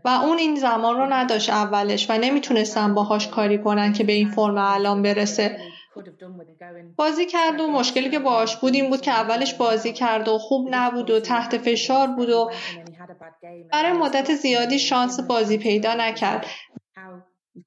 و 0.05 0.09
اون 0.09 0.37
این 0.37 0.55
زمان 0.55 0.97
رو 0.97 1.13
نداشت 1.13 1.49
اولش 1.49 2.09
و 2.09 2.17
نمی‌تونستن 2.17 2.93
باهاش 2.93 3.27
کاری 3.27 3.57
کنن 3.57 3.93
که 3.93 4.03
به 4.03 4.13
این 4.13 4.31
فرم 4.31 4.57
الان 4.57 5.01
برسه. 5.01 5.59
بازی 6.97 7.25
کرد 7.25 7.59
و 7.59 7.67
مشکلی 7.67 8.09
که 8.09 8.19
باهاش 8.19 8.55
بود 8.55 8.73
این 8.75 8.89
بود 8.89 9.01
که 9.01 9.11
اولش 9.11 9.53
بازی 9.53 9.93
کرد 9.93 10.27
و 10.27 10.37
خوب 10.37 10.67
نبود 10.71 11.09
و 11.09 11.19
تحت 11.19 11.57
فشار 11.57 12.07
بود 12.07 12.29
و 12.29 12.51
برای 13.71 13.91
مدت 13.91 14.35
زیادی 14.35 14.79
شانس 14.79 15.19
بازی 15.19 15.57
پیدا 15.57 15.93
نکرد. 15.93 16.45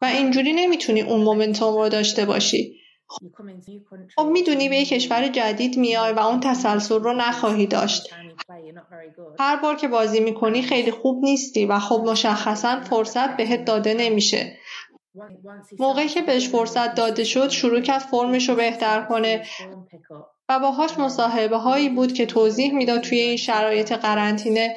و 0.01 0.05
اینجوری 0.05 0.53
نمی‌تونی 0.53 1.01
اون 1.01 1.20
مومنتوم 1.20 1.74
رو 1.74 1.89
داشته 1.89 2.24
باشی. 2.24 2.74
خب 4.16 4.26
می‌دونی 4.26 4.68
به 4.68 4.76
یک 4.76 4.89
کشور 4.89 5.29
جدید 5.29 5.79
میای 5.79 6.12
و 6.12 6.18
اون 6.18 6.41
تسلسل 6.41 7.01
رو 7.01 7.12
نخواهی 7.12 7.66
داشت. 7.66 8.14
هر 9.39 9.57
بار 9.57 9.77
که 9.77 9.89
بازی 9.89 10.21
می‌کنی 10.21 10.62
خیلی 10.62 10.91
خوب 10.91 11.25
نیستی 11.25 11.66
و 11.66 11.79
خب 11.79 12.05
مشخصا 12.07 12.81
فرصت 12.81 13.37
بهت 13.37 13.64
داده 13.64 13.95
نمیشه. 13.95 14.57
موقعی 15.79 16.09
که 16.09 16.23
بهش 16.23 16.49
فرصت 16.49 16.95
داده 16.95 17.25
شد 17.25 17.49
شروع 17.49 17.81
کرد 17.81 17.99
فرمش 17.99 18.49
رو 18.49 18.55
بهتر 18.55 19.03
کنه. 19.03 19.47
و 20.49 20.59
باهاش 20.59 20.99
مصاحبه 20.99 21.57
هایی 21.57 21.89
بود 21.89 22.12
که 22.12 22.27
توضیح 22.27 22.75
می‌داد 22.75 23.01
توی 23.01 23.19
این 23.19 23.37
شرایط 23.37 23.93
قرنطینه 23.93 24.77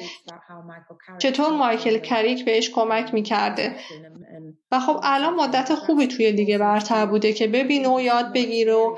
چطور 1.18 1.52
مایکل 1.52 1.98
کریک 1.98 2.44
بهش 2.44 2.70
کمک 2.70 3.14
می‌کرده. 3.14 3.76
و 4.72 4.80
خب 4.80 5.00
الان 5.02 5.34
مدت 5.34 5.74
خوبی 5.74 6.06
توی 6.06 6.32
دیگه 6.32 6.58
برتر 6.58 7.06
بوده 7.06 7.32
که 7.32 7.46
ببینه 7.46 7.88
و 7.88 8.00
یاد 8.00 8.32
بگیره 8.32 8.74
و 8.74 8.96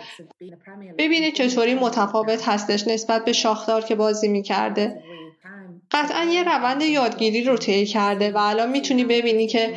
ببینه 0.98 1.30
چطوری 1.30 1.74
متفاوت 1.74 2.48
هستش 2.48 2.88
نسبت 2.88 3.24
به 3.24 3.32
شاخدار 3.32 3.84
که 3.84 3.94
بازی 3.94 4.28
می‌کرده. 4.28 5.02
قطعا 5.90 6.24
یه 6.24 6.42
روند 6.42 6.82
یادگیری 6.82 7.44
رو 7.44 7.56
طی 7.56 7.86
کرده 7.86 8.32
و 8.32 8.38
الان 8.38 8.70
می‌تونی 8.70 9.04
ببینی 9.04 9.46
که 9.46 9.74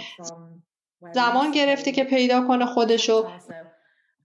زمان 1.13 1.51
گرفته 1.51 1.91
که 1.91 2.03
پیدا 2.03 2.47
کنه 2.47 2.65
خودشو 2.65 3.27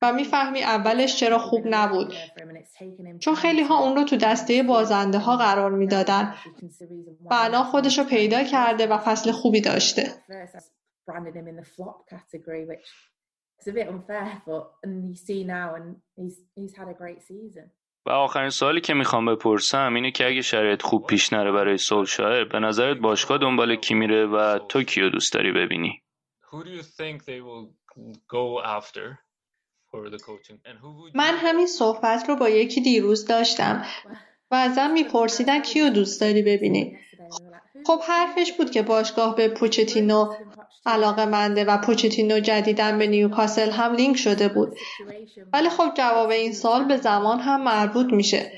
و 0.02 0.12
می‌فهمی 0.12 0.62
اولش 0.62 1.16
چرا 1.16 1.38
خوب 1.38 1.62
نبود. 1.66 2.14
چون 3.20 3.34
خیلی 3.34 3.62
ها 3.62 3.78
اون 3.78 3.96
رو 3.96 4.04
تو 4.04 4.16
دسته 4.16 4.62
بازنده 4.62 5.18
ها 5.18 5.36
قرار 5.36 5.70
می‌دادن 5.70 6.34
و 7.30 7.34
الان 7.34 7.64
خودش 7.64 8.00
پیدا 8.00 8.44
کرده 8.44 8.86
و 8.86 8.98
فصل 8.98 9.32
خوبی 9.32 9.60
داشته. 9.60 10.14
و 18.06 18.10
آخرین 18.10 18.50
سوالی 18.50 18.80
که 18.80 18.94
می‌خوام 18.94 19.26
بپرسم 19.26 19.94
اینه 19.94 20.10
که 20.10 20.26
اگه 20.26 20.42
شرایط 20.42 20.82
خوب 20.82 21.06
پیش 21.06 21.32
نره 21.32 21.52
برای 21.52 21.76
سولشایر 21.76 22.44
به 22.44 22.58
نظرت 22.58 22.96
باشگاه 22.96 23.38
دنبال 23.38 23.76
کی 23.76 23.94
میره 23.94 24.26
و 24.26 24.58
تو 24.58 24.82
کیو 24.82 25.10
دوست 25.10 25.32
داری 25.32 25.52
ببینی؟ 25.52 26.02
من 31.14 31.34
همین 31.36 31.66
صحبت 31.66 32.28
رو 32.28 32.36
با 32.36 32.48
یکی 32.48 32.80
دیروز 32.80 33.26
داشتم. 33.26 33.84
و 34.50 34.54
ازم 34.54 34.90
میپرسیدن 34.94 35.62
کیو 35.62 35.90
دوست 35.90 36.20
داری 36.20 36.42
ببینی. 36.42 36.98
خب 37.86 38.00
حرفش 38.08 38.52
بود 38.52 38.70
که 38.70 38.82
باشگاه 38.82 39.36
به 39.36 39.48
پوچتینو 39.48 40.34
علاقه 40.86 41.24
منده 41.24 41.64
و 41.64 41.78
پوچتینو 41.78 42.40
جدیدن 42.40 42.98
به 42.98 43.06
نیوکاسل 43.06 43.70
هم 43.70 43.94
لینک 43.94 44.16
شده 44.16 44.48
بود. 44.48 44.76
ولی 45.52 45.68
خب 45.68 45.94
جواب 45.94 46.30
این 46.30 46.52
سال 46.52 46.84
به 46.84 46.96
زمان 46.96 47.40
هم 47.40 47.64
مربوط 47.64 48.12
میشه. 48.12 48.52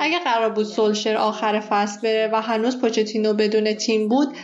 اگه 0.00 0.18
قرار 0.18 0.50
بود 0.50 0.66
سولشر 0.66 1.16
آخر 1.16 1.60
فصل 1.60 2.00
بره 2.00 2.30
و 2.32 2.40
هنوز 2.40 2.80
پوچتینو 2.80 3.34
بدون 3.34 3.74
تیم 3.74 4.08
بود 4.08 4.36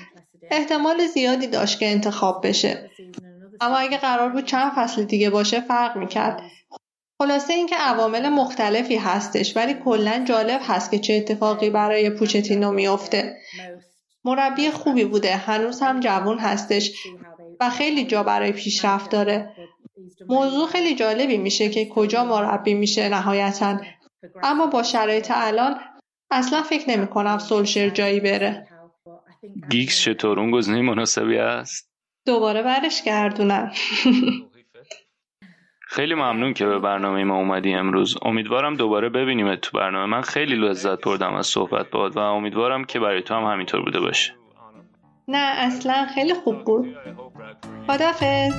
احتمال 0.51 1.07
زیادی 1.07 1.47
داشت 1.47 1.79
که 1.79 1.87
انتخاب 1.87 2.47
بشه. 2.47 2.91
اما 3.61 3.77
اگه 3.77 3.97
قرار 3.97 4.29
بود 4.29 4.45
چند 4.45 4.73
فصل 4.77 5.03
دیگه 5.03 5.31
باشه 5.31 5.61
فرق 5.61 5.97
می‌کرد. 5.97 6.43
خلاصه 7.19 7.53
اینکه 7.53 7.77
عوامل 7.77 8.29
مختلفی 8.29 8.97
هستش 8.97 9.57
ولی 9.57 9.75
کلا 9.85 10.25
جالب 10.29 10.61
هست 10.65 10.91
که 10.91 10.99
چه 10.99 11.15
اتفاقی 11.15 11.71
برای 11.71 12.11
پوچتینو 12.11 12.73
میافته. 12.73 13.37
مربی 14.25 14.71
خوبی 14.71 15.05
بوده. 15.05 15.37
هنوز 15.37 15.81
هم 15.81 16.01
جوون 16.01 16.39
هستش 16.39 17.07
و 17.61 17.71
خیلی 17.71 18.05
جا 18.05 18.23
برای 18.23 18.53
پیشرفت 18.53 19.11
داره. 19.11 19.55
موضوع 20.29 20.67
خیلی 20.69 20.95
جالبی 20.95 21.37
میشه 21.37 21.69
که 21.69 21.89
کجا 21.89 22.25
مربی 22.25 22.75
میشه 22.75 23.09
نهایتا. 23.09 23.81
اما 24.43 24.67
با 24.67 24.83
شرایط 24.83 25.33
الان 25.35 25.81
اصلا 26.31 26.63
فکر 26.63 26.91
نمی 26.91 27.07
کنم 27.07 27.39
سولشر 27.39 27.89
جایی 27.89 28.21
بره. 28.21 28.69
گیکس 29.71 30.01
چطور؟ 30.01 30.41
اون 30.41 30.51
گزینه 30.51 30.83
مناسبی 30.83 31.39
است 31.39 31.89
دوباره 32.27 32.63
برش 32.63 33.03
گردونم. 33.03 33.73
خیلی 35.91 36.15
ممنون 36.15 36.55
که 36.55 36.67
به 36.67 36.79
برنامه 36.79 37.25
ما 37.25 37.37
اومدی 37.37 37.75
امروز. 37.75 38.17
امیدوارم 38.23 38.77
دوباره 38.77 39.09
ببینیم 39.09 39.55
تو 39.57 39.79
برنامه. 39.79 40.07
من 40.07 40.21
خیلی 40.23 40.57
لذت 40.57 41.05
بردم 41.05 41.35
از 41.35 41.47
صحبت 41.47 41.91
باد 41.91 42.17
و 42.17 42.19
امیدوارم 42.21 42.85
که 42.85 43.01
برای 43.01 43.23
تو 43.23 43.35
هم 43.35 43.53
همینطور 43.53 43.83
بوده 43.83 44.01
باشه. 44.01 44.33
نه 45.29 45.55
اصلا 45.59 46.07
خیلی 46.15 46.35
خوب 46.35 46.65
بود. 46.65 46.97
خدافز 47.87 48.53